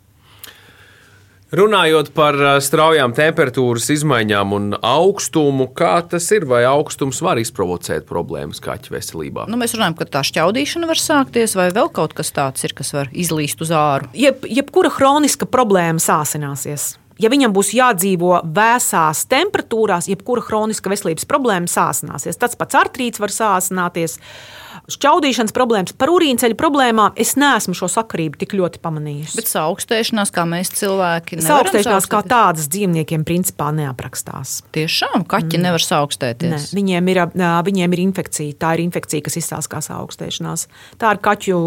Runājot 1.48 2.10
par 2.12 2.36
straujām 2.60 3.14
temperatūras 3.16 3.86
izmaiņām 3.94 4.50
un 4.52 4.66
augstumu, 4.84 5.70
kā 5.72 5.94
tas 6.12 6.26
ir, 6.36 6.44
vai 6.44 6.66
augstums 6.68 7.22
var 7.24 7.40
izprovocēt 7.40 8.04
problēmas 8.10 8.60
kaķa 8.64 8.92
veselībā? 8.92 9.46
Nu, 9.48 9.56
mēs 9.62 9.78
runājam, 9.78 9.96
ka 9.96 10.10
tā 10.18 10.26
šķaudīšana 10.28 10.90
var 10.90 11.00
sākties, 11.00 11.56
vai 11.56 11.70
vēl 11.72 11.88
kaut 11.96 12.18
kas 12.18 12.34
tāds 12.36 12.68
ir, 12.68 12.76
kas 12.76 12.92
var 12.98 13.08
izlīst 13.16 13.64
uz 13.64 13.72
āru. 13.72 14.12
Jeb, 14.12 14.44
jebkura 14.44 14.92
kroniska 14.92 15.48
problēma 15.48 16.04
sāsināsies. 16.04 16.98
Ja 17.18 17.32
viņam 17.32 17.56
būs 17.56 17.72
jādzīvo 17.74 18.42
vēsās 18.44 19.24
temperatūrās, 19.32 20.12
jebkura 20.12 20.44
kroniska 20.44 20.92
veselības 20.92 21.26
problēma 21.32 21.72
sāsināsies. 21.72 22.38
Tas 22.44 22.60
pats 22.60 22.76
artrīts 22.78 23.24
var 23.24 23.32
sāsināties. 23.32 24.20
Uh, 24.20 24.67
šķaudīšanas 24.92 25.54
problēmas, 25.56 25.94
par 26.00 26.12
urīnceļu 26.14 26.56
problēmām 26.60 27.18
es 27.20 27.36
neesmu 27.40 27.76
šo 27.78 27.90
sakarību 27.92 28.40
tik 28.40 28.56
ļoti 28.58 28.80
pamanījusi. 28.84 29.36
Bet 29.40 29.52
augstēšanās, 29.60 30.32
kā 30.36 30.46
mēs 30.48 30.72
cilvēki, 30.80 31.42
augstēšanās 31.44 32.08
kā 32.12 32.22
tādas 32.28 32.70
dzīvniekiem 32.72 33.26
principā 33.28 33.70
neaprakstās. 33.76 34.62
Tiešām 34.76 35.28
kaķi 35.28 35.60
mm. 35.60 35.66
nevar 35.68 35.88
augstēties. 36.00 36.54
Ne, 36.54 36.62
viņiem, 36.80 37.12
ir, 37.14 37.22
viņiem 37.68 37.98
ir 37.98 38.04
infekcija. 38.06 38.56
Tā 38.64 38.76
ir 38.78 38.86
infekcija, 38.86 39.26
kas 39.28 39.40
izstāsta 39.42 39.76
kā 39.76 39.84
augstēšanās. 39.98 40.68
Tā 41.02 41.12
ir 41.16 41.22
kaķu 41.28 41.60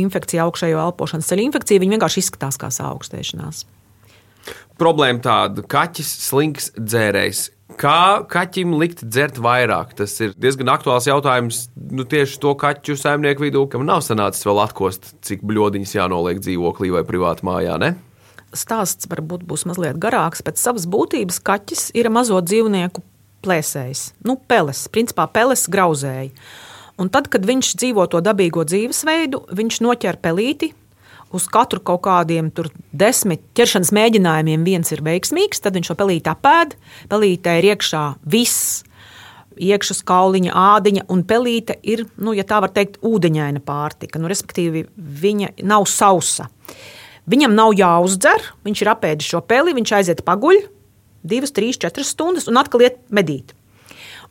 infekcija, 0.00 0.48
augšējo 0.48 0.80
elpošanas 0.86 1.28
ceļu 1.28 1.48
infekcija. 1.50 1.84
Viņi 1.84 1.96
vienkārši 1.98 2.24
izskatās 2.24 2.60
kā 2.60 2.72
augstēšanās. 2.88 3.66
Problēma 4.80 5.20
tāda, 5.20 5.60
ka 5.60 5.84
kaķis 5.84 6.10
slinks 6.24 6.70
dzērējs 6.78 7.48
Kā 7.80 8.26
kaķim 8.28 8.74
likt 8.76 9.00
dzert 9.08 9.38
vairāk? 9.40 9.94
Tas 9.96 10.12
ir 10.20 10.34
diezgan 10.36 10.68
aktuāls 10.68 11.06
jautājums 11.08 11.62
nu, 11.72 12.04
tieši 12.04 12.36
to 12.42 12.52
kaķu 12.60 12.96
saimnieku 13.00 13.46
vidū, 13.46 13.62
kam 13.72 13.86
nav 13.88 14.02
sanācis 14.04 14.44
vēl 14.44 14.60
atkost, 14.66 15.14
cik 15.24 15.46
bļodiņas 15.48 15.94
jānoliek 15.96 16.42
dzīvoklī 16.44 16.90
vai 16.92 17.06
privātā 17.08 17.46
mājā. 17.48 17.78
Ne? 17.80 17.94
Stāsts 18.52 19.08
varbūt 19.08 19.46
būs 19.48 19.64
mazliet 19.70 19.96
garāks. 20.02 20.44
Pēc 20.44 20.60
savas 20.60 20.84
būtības 20.92 21.40
kaķis 21.46 21.86
ir 21.96 22.10
mazo 22.12 22.42
dzīvnieku 22.44 23.00
plēsējs, 23.46 24.10
nu, 24.28 24.36
peles, 24.36 24.84
principā 24.92 25.24
peles 25.32 25.64
grauzēji. 25.72 26.34
Un 27.00 27.08
tad, 27.08 27.30
kad 27.32 27.46
viņš 27.48 27.72
dzīvo 27.80 28.04
to 28.12 28.20
dabīgo 28.20 28.66
dzīvesveidu, 28.68 29.46
viņš 29.56 29.80
noķer 29.86 30.20
pelīti, 30.20 30.74
uz 31.34 31.46
katru 31.50 31.80
kaut 31.84 32.02
kādiem 32.06 32.50
desmit 32.92 33.42
ķeršanas 33.56 33.92
mēģinājumiem 33.94 34.66
viens 34.66 34.92
ir 34.94 35.02
veiksmīgs, 35.06 35.62
tad 35.62 35.76
viņš 35.78 35.90
šo 35.92 35.98
pelīti 35.98 36.30
apēd. 36.32 36.76
Pelītē 37.10 37.58
ir 37.60 37.72
iekšā 37.74 38.04
viss. 38.30 38.80
Iekšā 39.60 39.98
kauliņa, 40.08 40.54
ādiņa 40.56 41.04
un 41.12 41.22
pelīte 41.28 41.74
ir, 41.84 42.06
nu, 42.22 42.32
ja 42.32 42.46
tā 42.48 42.62
var 42.64 42.72
teikt, 42.72 42.96
ūdeņaina 43.04 43.60
pārtika. 43.66 44.20
Nu, 44.22 44.30
respektīvi, 44.30 44.86
viņa 44.96 45.52
nav 45.68 45.84
sausa. 45.90 46.48
Viņam 47.28 47.52
nav 47.58 47.74
jāuzdzer, 47.76 48.46
viņš 48.64 48.82
ir 48.82 48.92
apēdis 48.94 49.28
šo 49.34 49.42
peli, 49.44 49.74
viņš 49.76 49.92
aiziet 49.98 50.22
paguļ, 50.24 50.62
divas, 51.28 51.52
trīs, 51.52 51.78
četras 51.82 52.14
stundas 52.14 52.48
un 52.48 52.56
atkal 52.62 52.86
iet 52.86 53.02
medīt. 53.12 53.52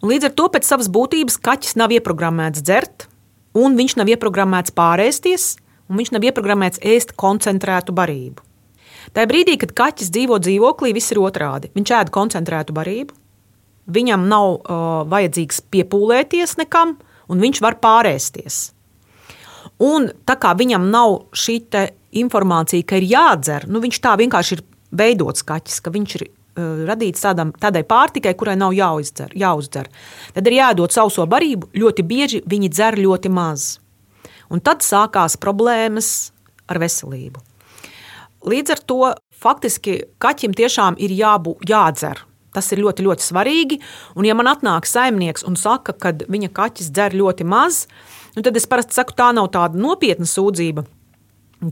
Un 0.01 0.09
līdz 0.13 0.31
ar 0.31 0.35
to 0.39 0.47
pēc 0.49 0.65
savas 0.65 0.89
būtības 0.89 1.37
kaķis 1.45 1.77
nav 1.77 1.93
ieprogrammēts 1.93 2.63
dzert, 2.65 3.05
un 3.53 3.77
viņš 3.77 3.99
nav 3.99 4.09
ieprogrammēts 4.15 4.73
pārēsties 4.73 5.51
un 5.89 5.99
viņš 5.99 6.13
nav 6.15 6.27
ieprogrammēts 6.29 6.81
ēst 6.85 7.15
koncentrētu 7.19 7.95
barību. 7.97 8.45
Tajā 9.15 9.29
brīdī, 9.29 9.57
kad 9.57 9.73
kaķis 9.73 10.11
dzīvo 10.13 10.37
dzīvoklī, 10.43 10.93
viss 10.93 11.13
ir 11.13 11.21
otrādi. 11.23 11.71
Viņš 11.73 11.93
ēd 11.97 12.11
koncentrētu 12.13 12.75
barību, 12.77 13.15
viņam 13.89 14.27
nav 14.29 14.49
uh, 14.49 14.89
vajadzīgs 15.09 15.63
piepūlēties 15.73 16.59
nekam, 16.61 16.97
un 17.29 17.41
viņš 17.41 17.61
var 17.65 17.79
pārēsties. 17.81 18.59
Un 19.81 20.09
tā 20.27 20.35
kā 20.39 20.53
viņam 20.59 20.89
nav 20.91 21.31
šī 21.33 21.61
informācija, 22.19 22.85
ka 22.85 22.99
ir 22.99 23.07
jādzer, 23.09 23.65
nu 23.69 23.81
viņš 23.81 24.01
tā 24.03 24.15
vienkārši 24.19 24.57
ir 24.57 24.63
veidots 24.99 25.45
kaķis, 25.45 25.79
ka 25.85 25.93
viņš 25.93 26.15
ir 26.19 26.25
uh, 26.27 26.85
radīts 26.89 27.25
tādam, 27.25 27.53
tādai 27.53 27.85
pārtikai, 27.87 28.35
kurai 28.37 28.57
nav 28.59 28.75
jāuzdzer, 28.77 29.33
jāuzdzer. 29.37 29.89
Tad 30.35 30.49
ir 30.49 30.59
jādod 30.59 30.93
sauso 30.93 31.25
barību, 31.29 31.71
ļoti 31.73 32.05
bieži 32.05 32.43
viņi 32.45 32.73
dzer 32.73 32.99
ļoti 32.99 33.33
maz. 33.33 33.77
Un 34.49 34.63
tad 34.65 34.81
sākās 34.85 35.37
problēmas 35.41 36.31
ar 36.69 36.79
veselību. 36.81 37.41
Līdz 38.49 38.73
ar 38.73 38.81
to 38.87 38.99
faktiski 39.35 40.01
kaķim 40.21 40.55
tiešām 40.55 40.97
ir 41.01 41.13
jābū, 41.15 41.57
jādzer. 41.67 42.23
Tas 42.55 42.71
ir 42.73 42.81
ļoti, 42.81 43.03
ļoti 43.05 43.25
svarīgi. 43.25 43.77
Un, 44.17 44.25
ja 44.25 44.35
man 44.37 44.49
atnāk 44.49 44.87
saimnieks 44.89 45.45
un 45.45 45.57
saka, 45.59 45.93
ka 45.93 46.13
viņa 46.25 46.49
kaķis 46.55 46.89
dzer 46.95 47.17
ļoti 47.17 47.45
maz, 47.45 47.83
nu 48.35 48.43
tad 48.45 48.57
es 48.57 48.65
parasti 48.69 48.97
saku, 48.97 49.13
tā 49.17 49.29
nav 49.35 49.51
tāda 49.53 49.77
nopietna 49.77 50.25
sūdzība. 50.29 50.85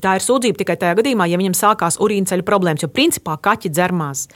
Tā 0.04 0.18
ir 0.20 0.24
sūdzība 0.24 0.60
tikai 0.60 0.76
tajā 0.80 0.98
gadījumā, 1.00 1.30
ja 1.32 1.40
viņam 1.40 1.56
sākās 1.56 1.98
urīnceļa 2.04 2.46
problēmas, 2.46 2.84
jo 2.84 2.92
principā 2.92 3.38
kaķi 3.40 3.72
dzer 3.72 3.96
maz. 3.96 4.28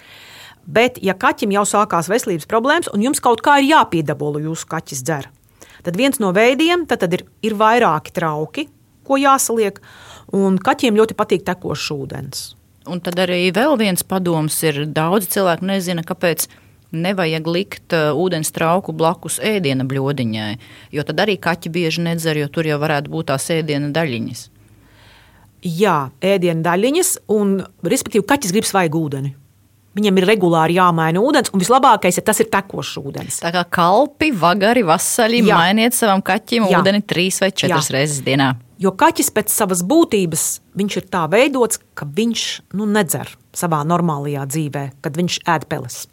Bet, 0.66 1.02
ja 1.04 1.14
kaķim 1.18 1.52
jau 1.58 1.66
sākās 1.68 2.08
veselības 2.10 2.48
problēmas, 2.50 2.90
un 2.96 3.04
jums 3.04 3.20
kaut 3.24 3.42
kā 3.44 3.58
ir 3.60 3.74
jāpiedabula 3.74 4.42
jūsu 4.46 4.70
kaķis 4.72 5.04
dzer, 5.04 5.28
Tad 5.86 5.98
viens 5.98 6.22
no 6.22 6.32
veidiem 6.36 6.86
tad, 6.90 7.04
tad 7.04 7.18
ir, 7.18 7.26
ir 7.46 7.58
vairāki 7.58 8.14
trauki, 8.16 8.68
ko 9.08 9.18
jāsaliek, 9.20 9.80
un 10.38 10.60
kaķiem 10.62 10.98
ļoti 11.00 11.18
patīk 11.18 11.46
tekošs 11.48 11.92
ūdens. 11.96 12.44
Un 12.90 13.02
tad 13.04 13.20
arī 13.22 13.52
vēl 13.54 13.78
viens 13.78 14.04
padoms 14.06 14.56
ir, 14.66 14.86
daudz 14.90 15.30
cilvēku 15.34 15.68
nezina, 15.70 16.06
kāpēc 16.06 16.48
nevajag 16.92 17.48
likt 17.48 17.96
uh, 17.96 18.12
ūdens 18.18 18.52
trauku 18.54 18.94
blakus 18.96 19.40
ēdiena 19.44 19.86
bļodiņai, 19.88 20.56
jo 20.92 21.06
tad 21.08 21.22
arī 21.24 21.38
kaķi 21.40 21.72
bieži 21.72 22.04
nedzer, 22.08 22.40
jo 22.42 22.50
tur 22.52 22.68
jau 22.68 22.80
varētu 22.82 23.14
būt 23.14 23.30
tās 23.32 23.48
ēdiena 23.54 23.92
daļiņas. 23.96 24.48
Jā, 25.62 26.10
ēdiena 26.26 26.66
daļiņas, 26.66 27.14
un 27.32 27.60
respektīvi 27.86 28.26
kaķis 28.28 28.56
grib 28.56 28.66
svaigu 28.66 29.06
ūdeni. 29.06 29.36
Viņam 29.98 30.22
ir 30.22 30.28
regulāri 30.30 30.78
jāmaina 30.78 31.20
ūdens, 31.20 31.52
un 31.52 31.60
vislabākais 31.60 32.16
ir 32.16 32.24
tas 32.24 32.40
ir 32.40 32.48
tekošs 32.52 32.94
ūdens. 33.02 33.42
Tā 33.44 33.52
kā 33.52 33.66
kalpi, 33.68 34.30
vagari, 34.32 34.86
vasaļi, 34.88 35.42
Jā. 35.50 35.58
mainiet 35.60 35.98
savam 35.98 36.24
kaķim 36.24 36.70
Jā. 36.70 36.80
ūdeni 36.80 37.04
trīs 37.04 37.42
vai 37.44 37.52
četras 37.52 37.92
Jā. 37.92 37.98
reizes 37.98 38.22
dienā. 38.24 38.54
Jo 38.82 38.96
kaķis 38.98 39.34
pēc 39.36 39.52
savas 39.54 39.84
būtības 39.86 40.46
ir 40.80 41.06
tā 41.12 41.28
veidots, 41.30 41.78
ka 41.94 42.08
viņš 42.08 42.46
nu, 42.80 42.88
nedzer 42.88 43.36
savā 43.54 43.84
normālajā 43.86 44.48
dzīvē, 44.48 44.86
kad 45.04 45.20
viņš 45.20 45.44
ēd 45.46 45.68
peles. 45.70 46.08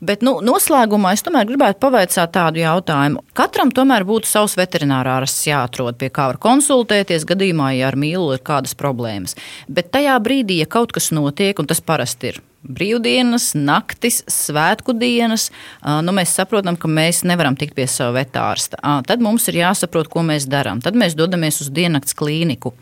Bet 0.00 0.22
nu, 0.24 0.38
noslēgumā 0.44 1.12
es 1.16 1.24
tomēr 1.24 1.46
gribētu 1.48 1.80
pavaicāt 1.82 2.32
tādu 2.34 2.62
jautājumu. 2.62 3.22
Katram 3.36 3.72
tomēr 3.74 4.06
būtu 4.08 4.28
savs 4.30 4.56
veterinārārs 4.58 5.36
jāatrod, 5.48 5.98
pie 6.00 6.08
kā 6.08 6.30
var 6.32 6.40
konsultēties 6.42 7.26
gadījumā, 7.28 7.74
ja 7.76 7.90
ar 7.90 7.98
mīlu 8.00 8.32
ir 8.36 8.44
kādas 8.46 8.76
problēmas. 8.78 9.36
Bet 9.68 9.92
tajā 9.94 10.16
brīdī, 10.22 10.62
ja 10.62 10.70
kaut 10.70 10.96
kas 10.96 11.12
notiek, 11.14 11.58
un 11.60 11.68
tas 11.68 11.84
parasti 11.84 12.32
ir 12.32 12.42
brīvdienas, 12.68 13.52
naktis, 13.58 14.22
svētku 14.30 14.94
dienas, 14.98 15.48
nu, 15.82 16.14
mēs 16.16 16.34
saprotam, 16.36 16.76
ka 16.80 16.90
mēs 16.90 17.22
nevaram 17.28 17.56
tikt 17.58 17.76
pie 17.76 17.86
sava 17.90 18.18
vetārsta. 18.18 18.80
Tad 19.06 19.24
mums 19.24 19.46
ir 19.50 19.60
jāsaprot, 19.62 20.10
ko 20.12 20.24
mēs 20.26 20.48
darām. 20.50 20.82
Tad 20.84 20.98
mēs 20.98 21.16
dodamies 21.18 21.60
uz 21.64 21.70
diennakts 21.74 22.16
klīniku. 22.18 22.74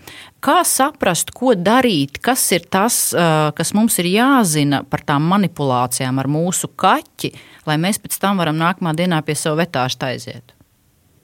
Kā 0.45 0.59
saprast, 0.69 1.33
ko 1.37 1.55
darīt, 1.57 2.19
kas 2.25 2.45
ir 2.53 2.67
tas, 2.69 2.99
kas 3.15 3.75
mums 3.77 3.97
ir 4.03 4.11
jāzina 4.13 4.83
par 4.85 5.05
tām 5.07 5.25
manipulācijām 5.33 6.21
ar 6.21 6.29
mūsu 6.29 6.69
kaķi, 6.77 7.33
lai 7.69 7.79
mēs 7.81 8.01
pēc 8.03 8.21
tam 8.21 8.43
varam 8.43 8.59
nākamā 8.61 8.93
dienā 8.97 9.23
pie 9.25 9.37
sava 9.39 9.63
vetārsta 9.63 10.13
aiziet? 10.13 10.53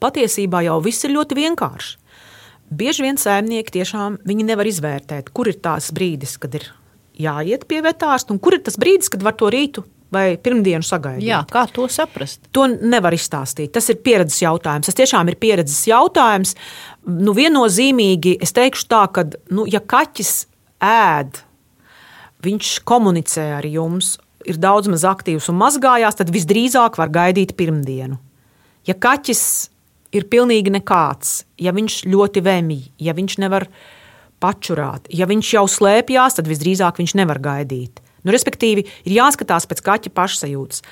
Patiesībā 0.01 0.63
jau 0.65 0.79
viss 0.81 1.05
ir 1.05 1.13
ļoti 1.13 1.37
vienkārši. 1.37 1.97
Bieži 2.71 3.03
vien 3.03 3.17
saimnieki 3.19 3.73
tiešām 3.75 4.21
nevar 4.25 4.65
izvērtēt, 4.69 5.29
kur 5.35 5.49
ir 5.51 5.57
tās 5.59 5.91
brīdis, 5.91 6.37
kad 6.39 6.55
ir 6.55 6.69
jāiet 7.19 7.65
pie 7.69 7.81
vetārsta, 7.85 8.33
un 8.33 8.39
kur 8.39 8.57
ir 8.57 8.63
tas 8.65 8.79
brīdis, 8.79 9.11
kad 9.11 9.23
var 9.25 9.35
to 9.39 9.49
rītu 9.51 9.83
vai 10.11 10.35
pirmdienu 10.41 10.83
sagaidīt. 10.83 11.25
Jā, 11.27 11.41
kā 11.47 11.63
to 11.71 11.87
saprast? 11.91 12.43
To 12.55 12.65
nevar 12.67 13.15
izstāstīt. 13.15 13.71
Tas 13.75 13.87
ir 13.93 14.01
pieredzes 14.03 14.41
jautājums. 14.43 14.89
Tas 14.89 14.97
tiešām 14.97 15.31
ir 15.31 15.37
pieredzes 15.39 15.85
jautājums. 15.87 16.55
Nu, 17.07 17.35
viennozīmīgi 17.37 18.35
es 18.43 18.51
teikšu 18.55 18.89
tā, 18.91 19.05
ka, 19.15 19.25
nu, 19.55 19.63
ja 19.71 19.79
kaķis 19.79 20.33
ēd, 20.83 21.39
viņš 22.43 22.73
komunicē 22.87 23.47
ar 23.61 23.67
jums, 23.69 24.17
ir 24.47 24.59
daudz 24.59 24.89
maz 24.91 25.05
aktīvs 25.07 25.47
un 25.51 25.59
mazgājās, 25.61 26.17
tad 26.19 26.33
visdrīzāk 26.33 26.97
var 26.99 27.11
gaidīt 27.13 27.55
pirmdienu. 27.59 28.19
Ja 28.89 28.97
kaķis 28.97 29.43
ir 30.17 30.27
pilnīgi 30.31 30.73
nekāds, 30.73 31.43
ja 31.61 31.73
viņš 31.75 32.01
ļoti 32.09 32.43
vemj, 32.43 32.79
ja 32.99 33.15
viņš 33.15 33.37
nevar 33.43 33.67
pačurāt, 34.41 35.07
ja 35.13 35.27
viņš 35.29 35.53
jau 35.55 35.65
slēpjas, 35.69 36.39
tad 36.39 36.49
visdrīzāk 36.49 37.01
viņš 37.01 37.15
nevar 37.21 37.39
gaidīt. 37.43 38.01
Nu, 38.25 38.33
respektīvi, 38.33 38.85
ir 39.05 39.17
jāskatās 39.17 39.67
pēc 39.69 39.81
kaķa 39.85 40.13
pašsajūtas. 40.17 40.83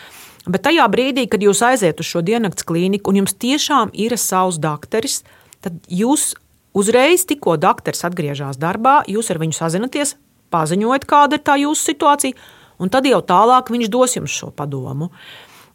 Bet 0.49 0.63
tajā 0.65 0.85
brīdī, 0.89 1.27
kad 1.29 1.43
jūs 1.43 1.61
aiziet 1.65 1.99
uz 2.01 2.07
šo 2.09 2.23
diennakts 2.25 2.65
klīniku 2.65 3.11
un 3.11 3.21
jums 3.21 3.35
tiešām 3.37 3.91
ir 3.93 4.15
savs 4.17 4.57
dakteris, 4.61 5.21
tad 5.61 5.75
jūs 5.91 6.31
uzreiz, 6.77 7.25
tikko 7.29 7.57
dakteris 7.59 8.05
atgriežas 8.07 8.57
darbā, 8.61 9.01
jūs 9.09 9.29
ar 9.33 9.41
viņu 9.41 9.57
sazināties, 9.57 10.15
paziņojat, 10.53 11.05
kāda 11.09 11.37
ir 11.37 11.45
tā 11.45 11.59
jūsu 11.61 11.91
situācija, 11.91 12.49
un 12.81 12.89
tad 12.89 13.05
jau 13.09 13.19
tālāk 13.21 13.69
viņš 13.73 13.91
dos 13.93 14.17
jums 14.17 14.33
šo 14.33 14.49
padomu. 14.55 15.11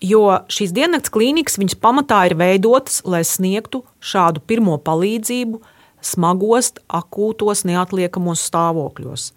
Jo 0.05 0.41
šīs 0.51 0.75
diennakts 0.75 1.13
klīnikas 1.13 1.79
pamatā 1.81 2.25
ir 2.29 2.35
veidotas, 2.37 3.01
lai 3.07 3.23
sniegtu 3.25 3.85
šādu 4.03 4.43
pirmo 4.43 4.75
palīdzību 4.83 5.61
smagos, 6.05 6.73
akūtos, 6.89 7.65
neatliekamos 7.69 8.43
stāvokļos. 8.51 9.31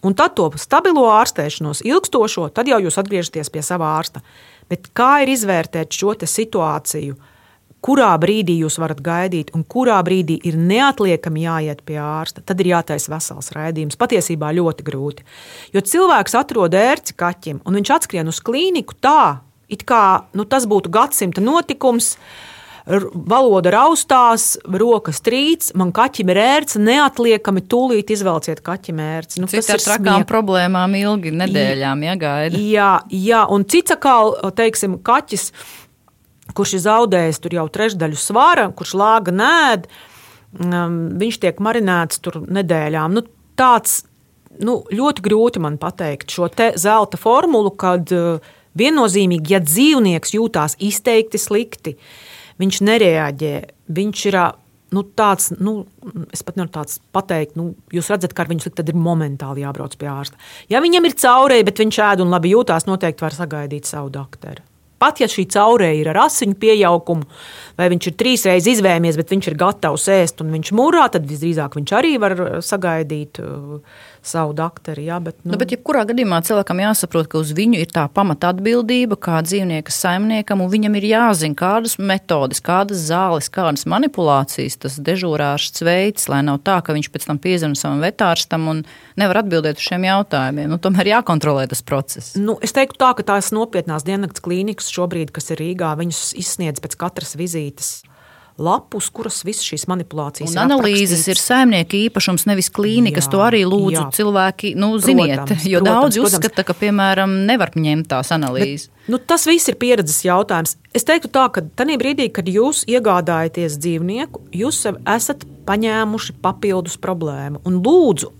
Un 0.00 0.16
tad 0.16 0.32
to 0.38 0.46
stabilo 0.56 1.04
ārstēšanos, 1.12 1.82
ilgstošo, 1.84 2.48
tad 2.56 2.70
jau 2.70 2.78
jūs 2.80 2.96
atgriežaties 3.00 3.52
pie 3.52 3.62
sava 3.64 3.90
ārsta. 3.98 4.22
Bet 4.70 4.88
kā 4.96 5.18
ir 5.24 5.34
izvērtēt 5.34 5.92
šo 5.92 6.14
situāciju? 6.24 7.18
Kurā 7.80 8.10
brīdī 8.20 8.58
jūs 8.60 8.76
varat 8.80 8.98
gaidīt, 9.00 9.54
un 9.56 9.62
kurā 9.64 9.96
brīdī 10.04 10.36
ir 10.44 10.56
neatliekami 10.56 11.46
jāiet 11.46 11.80
pie 11.88 11.96
ārsta, 12.00 12.42
tad 12.44 12.60
ir 12.60 12.74
jātaisa 12.74 13.12
vesels 13.12 13.48
raidījums. 13.56 13.96
Patiesībā 14.00 14.50
ļoti 14.56 14.84
grūti. 14.84 15.24
Jo 15.72 15.80
cilvēks 15.80 16.36
atrod 16.36 16.76
ērci 16.76 17.16
kaķim, 17.16 17.62
un 17.64 17.80
viņš 17.80 17.92
atskrien 17.96 18.28
uz 18.28 18.42
klīniku 18.44 18.98
tā, 19.00 19.40
it 19.72 19.86
kā 19.88 20.28
nu, 20.36 20.44
tas 20.44 20.68
būtu 20.68 20.92
gadsimta 20.92 21.40
notikums. 21.44 22.16
Uh, 22.16 22.49
valoda 22.90 23.70
raustās, 23.74 24.54
rokas 24.64 25.20
trīc, 25.24 25.70
man 25.78 25.92
kaķim 25.94 26.32
ir 26.32 26.40
ērts, 26.42 26.78
neatliekami 26.80 27.62
tūlīt 27.70 28.12
izvelciet 28.14 28.62
kaķim 28.66 29.02
ērts. 29.04 29.38
Nu, 29.40 29.48
Cik 29.50 29.62
tas 29.62 29.70
ir 29.74 29.84
trakām 29.84 30.22
smiek. 30.22 30.28
problēmām 30.30 30.96
ilgi 30.98 31.32
nedēļām 31.38 32.04
jāgaida. 32.08 32.60
Jā, 32.60 32.92
jā, 33.14 33.42
un 33.52 33.66
cits 33.70 33.94
atkal, 33.94 34.34
teiksim, 34.56 34.98
kaķis, 35.06 35.50
kurš 36.56 36.76
ir 36.78 36.84
zaudējis 36.86 37.42
tur 37.44 37.58
jau 37.60 37.66
trešdaļu 37.70 38.18
svara, 38.18 38.70
kurš 38.74 38.96
lāga 38.98 39.34
nēd, 39.34 39.86
um, 40.58 40.96
viņš 41.20 41.42
tiek 41.44 41.60
marinēts 41.62 42.22
tur 42.24 42.40
nedēļām. 42.48 43.18
Nu, 43.18 43.26
tāds 43.60 44.00
nu, 44.58 44.80
ļoti 44.90 45.26
grūti 45.28 45.62
man 45.62 45.78
pateikt 45.78 46.32
šo 46.34 46.50
zelta 46.80 47.20
formulu, 47.20 47.70
kad 47.70 48.10
uh, 48.16 48.50
viennozīmīgi, 48.80 49.54
ja 49.54 49.62
dzīvnieks 49.62 50.34
jūtās 50.34 50.76
izteikti 50.82 51.38
slikti, 51.38 51.94
uh, 51.94 52.26
viņš 52.60 52.82
nereaģē. 52.86 53.54
Viņš 53.96 54.24
ir 54.30 54.38
nu, 54.94 55.04
tāds, 55.16 55.50
nu, 55.62 55.74
es 56.34 56.42
pat 56.46 56.58
nevaru 56.58 56.72
tāds 56.74 56.98
pateikt, 57.14 57.54
nu, 57.58 57.72
jūs 57.94 58.10
redzat, 58.10 58.34
ka 58.34 58.44
ar 58.44 58.50
viņu 58.50 58.66
slikti, 58.66 58.86
ir 58.90 58.98
momentāli 58.98 59.64
jābrauc 59.64 59.94
pie 59.98 60.10
ārsta. 60.10 60.40
Ja 60.72 60.82
viņam 60.82 61.06
ir 61.06 61.16
caurēji, 61.20 61.68
bet 61.68 61.82
viņš 61.82 62.00
ēd 62.08 62.24
un 62.24 62.34
labi 62.34 62.54
jūtās, 62.54 62.88
noteikti 62.90 63.26
var 63.26 63.36
sagaidīt 63.36 63.90
savu 63.90 64.10
doktoru. 64.14 64.66
Pat 65.00 65.16
ja 65.22 65.30
šī 65.32 65.46
caurēja 65.48 65.96
ir 65.96 66.10
ar 66.12 66.18
asiņu 66.26 66.58
pieaugumu, 66.60 67.24
vai 67.78 67.86
viņš 67.88 68.10
ir 68.10 68.16
trīs 68.20 68.42
reizes 68.44 68.74
izvēmies, 68.74 69.16
bet 69.16 69.30
viņš 69.32 69.46
ir 69.48 69.56
gatavs 69.62 70.04
ēst 70.12 70.42
un 70.44 70.50
viņš 70.52 70.72
mūrā, 70.76 71.06
tad 71.14 71.24
visdrīzāk 71.28 71.78
viņš 71.78 71.94
arī 71.96 72.18
var 72.20 72.34
sagaidīt. 72.66 73.40
Uh, 73.40 73.80
savu 74.26 74.54
doktoru. 74.56 75.02
Jā, 75.04 75.18
bet, 75.22 75.38
nu. 75.42 75.54
Nu, 75.54 75.58
bet 75.60 75.72
jebkurā 75.74 76.02
gadījumā 76.08 76.40
cilvēkam 76.46 76.82
jāsaprot, 76.82 77.28
ka 77.30 77.40
uz 77.40 77.52
viņu 77.56 77.80
ir 77.80 77.90
tā 77.92 78.06
pamata 78.12 78.50
atbildība 78.54 79.18
kā 79.20 79.40
dzīvnieka 79.46 79.94
saimniekam, 79.94 80.64
un 80.64 80.72
viņam 80.72 80.98
ir 81.00 81.06
jāzina, 81.10 81.56
kādas 81.58 81.96
metodes, 82.00 82.62
kādas 82.64 83.06
zāles, 83.08 83.50
kādas 83.52 83.86
manipulācijas 83.90 84.78
tas 84.84 84.98
dežūrārsts 85.00 85.84
veids, 85.86 86.28
lai 86.32 86.42
nav 86.46 86.60
tā, 86.66 86.80
ka 86.84 86.96
viņš 86.96 87.10
pēc 87.14 87.28
tam 87.30 87.40
piezvanīja 87.42 87.84
savam 87.84 88.04
vetārstam 88.04 88.68
un 88.72 88.84
nevar 89.20 89.42
atbildēt 89.42 89.80
uz 89.80 89.88
šiem 89.88 90.06
jautājumiem. 90.08 90.70
Nu, 90.70 90.80
tomēr 90.82 91.14
jākontrolē 91.14 91.66
tas 91.70 91.84
process. 91.86 92.36
Nu, 92.38 92.58
es 92.64 92.76
teiktu 92.76 93.00
tā, 93.00 93.14
ka 93.16 93.26
tās 93.34 93.52
nopietnās 93.56 94.06
diennakts 94.06 94.44
klīnikas 94.44 94.92
šobrīd, 94.92 95.32
kas 95.34 95.52
ir 95.54 95.64
Rīgā, 95.64 95.94
viņas 96.00 96.30
izsniedz 96.40 96.82
pēc 96.84 96.96
katras 97.00 97.36
vizītes 97.40 98.00
lapus, 98.60 99.08
kuras 99.14 99.40
visas 99.46 99.64
šīs 99.64 99.86
manipulācijas 99.90 100.52
un 100.54 100.60
analīzes 100.62 101.24
ir 101.30 101.40
saimnieka 101.40 101.96
īpašums, 101.96 102.44
nevis 102.50 102.70
klīnikas. 102.74 103.26
Jā, 103.28 103.32
to 103.32 103.42
arī 103.44 103.62
lūdzu 103.68 103.96
jā. 103.96 104.06
cilvēki, 104.18 104.74
nu, 104.80 104.92
ziniet, 105.02 105.38
protams, 105.40 105.66
jo 105.72 105.80
protams, 105.80 105.96
daudzi 105.96 106.20
protams. 106.20 106.38
uzskata, 106.38 106.66
ka, 106.68 106.76
piemēram, 106.82 107.36
nevar 107.48 107.72
ņemt 107.76 108.10
tās 108.12 108.32
analīzes. 108.36 108.88
Bet, 108.90 109.12
nu, 109.14 109.20
tas 109.32 109.46
viss 109.48 109.72
ir 109.72 109.78
pieredzes 109.80 110.20
jautājums. 110.26 110.76
Es 110.96 111.06
teiktu 111.08 111.30
tā, 111.32 111.46
ka 111.54 111.64
tajā 111.80 111.96
brīdī, 112.00 112.28
kad 112.34 112.50
jūs 112.50 112.84
iegādājaties 112.90 113.78
dzīvnieku, 113.80 114.44
jūs 114.60 114.82
esat 114.90 115.46
paņēmuši 115.68 116.36
papildus 116.42 116.98
problēmu. 117.00 117.62
Un 117.68 117.80
lūdzu, 117.84 118.32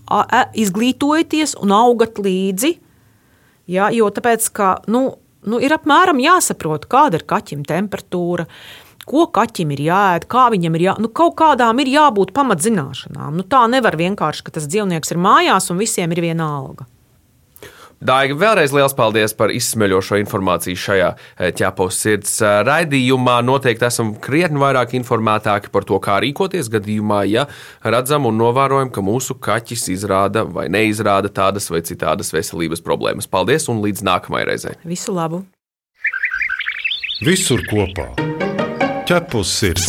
izglītojieties 0.61 1.57
un 1.63 1.73
augat 1.75 2.21
līdzi. 2.21 2.75
Ja, 3.71 3.89
jo 3.93 4.09
tāpēc, 4.11 4.47
ka, 4.55 4.75
nu, 4.91 5.05
nu, 5.47 5.59
ir 5.63 5.73
apmēram 5.75 6.19
jāsaprot, 6.21 6.87
kāda 6.91 7.19
ir 7.19 7.27
kaķim 7.29 7.63
temperatūra, 7.67 8.47
ko 9.11 9.27
kaķim 9.35 9.75
ir 9.75 9.83
jāēd, 9.89 10.29
kā 10.31 10.47
viņam 10.53 10.79
ir 10.79 10.87
jā, 10.87 10.95
nu, 11.03 11.11
kaut 11.11 11.35
kādām 11.41 11.83
ir 11.83 11.91
jābūt 11.91 12.33
pamatzināšanām. 12.37 13.35
Nu, 13.39 13.47
tā 13.47 13.65
nevar 13.71 13.99
vienkārši, 13.99 14.47
ka 14.47 14.55
tas 14.57 14.69
dzīvnieks 14.71 15.13
ir 15.13 15.21
mājās 15.21 15.71
un 15.73 15.81
visiem 15.81 16.15
ir 16.15 16.23
viena 16.29 16.47
alga. 16.61 16.87
Daiga, 18.01 18.33
vēlreiz 18.33 18.71
liels 18.73 18.95
paldies 18.97 19.35
par 19.37 19.51
izsmeļošo 19.53 20.17
informāciju 20.23 20.79
šajā 20.83 21.09
eh, 21.13 21.51
ķepos 21.53 21.99
sirds 22.01 22.39
eh, 22.41 22.55
raidījumā. 22.65 23.35
Noteikti 23.45 23.85
esam 23.85 24.15
krietni 24.23 24.57
vairāk 24.61 24.95
informētāki 24.97 25.69
par 25.69 25.85
to, 25.85 25.99
kā 26.01 26.17
rīkoties 26.25 26.71
gadījumā, 26.73 27.21
ja 27.29 27.45
redzam 27.85 28.25
un 28.25 28.41
novērojam, 28.41 28.89
ka 28.89 29.05
mūsu 29.05 29.37
kaķis 29.37 29.85
izrāda 29.93 30.47
vai 30.49 30.65
neizrāda 30.73 31.29
tādas 31.29 31.69
vai 31.69 31.83
citādas 31.85 32.33
veselības 32.33 32.81
problēmas. 32.81 33.29
Paldies 33.29 33.69
un 33.69 33.85
līdz 33.85 34.01
nākamajai 34.09 34.49
reizei. 34.49 34.77
Visu 34.81 35.13
labu! 35.13 35.45
Visur 37.21 37.61
kopā! 37.69 38.09
Ķepus 39.11 39.49
sirds. 39.59 39.87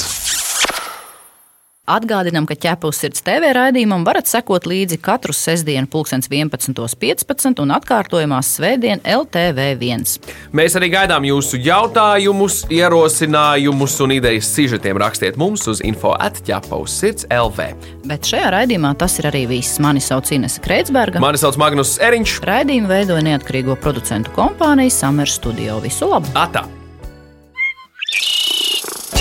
Atgādinām, 1.93 2.43
ka 2.47 2.57
ķepus 2.59 2.99
sirds 3.05 3.23
TV 3.23 3.53
raidījumam 3.55 4.03
varat 4.07 4.27
sekot 4.27 4.67
līdzi 4.67 4.99
katru 5.03 5.35
sestdienu, 5.37 5.87
11.15 5.87 7.63
un 7.63 7.75
atkārtojumās 7.77 8.51
svētdien 8.57 9.03
LTV1. 9.07 10.17
Mēs 10.59 10.79
arī 10.79 10.91
gaidām 10.97 11.29
jūsu 11.29 11.61
jautājumus, 11.63 12.65
ierosinājumus 12.73 13.97
un 14.03 14.17
idejas 14.19 14.51
sižetiem. 14.57 14.99
Rakstiet 15.05 15.39
mums 15.39 15.69
uz 15.71 15.85
info 15.87 16.17
atķepaus 16.19 16.99
sirds 17.05 17.31
LV. 17.31 17.71
Bet 18.11 18.27
šajā 18.27 18.51
raidījumā 18.59 18.95
tas 18.99 19.21
ir 19.23 19.31
arī 19.31 19.47
viss. 19.55 19.79
Mani 19.83 20.03
sauc 20.03 20.35
Inese 20.35 20.63
Kreitsberga. 20.67 21.23
Mani 21.23 21.39
sauc 21.39 21.63
Magnus 21.63 21.95
Eriņš. 22.03 22.41
Raidījumu 22.51 22.91
veidoja 22.91 23.23
neatkarīgo 23.31 23.79
producentu 23.87 24.35
kompānija 24.35 24.99
Summer 25.03 25.31
Studio. 25.31 25.79
Visu 25.87 26.11
labu! 26.11 26.35
Atā. 26.35 26.67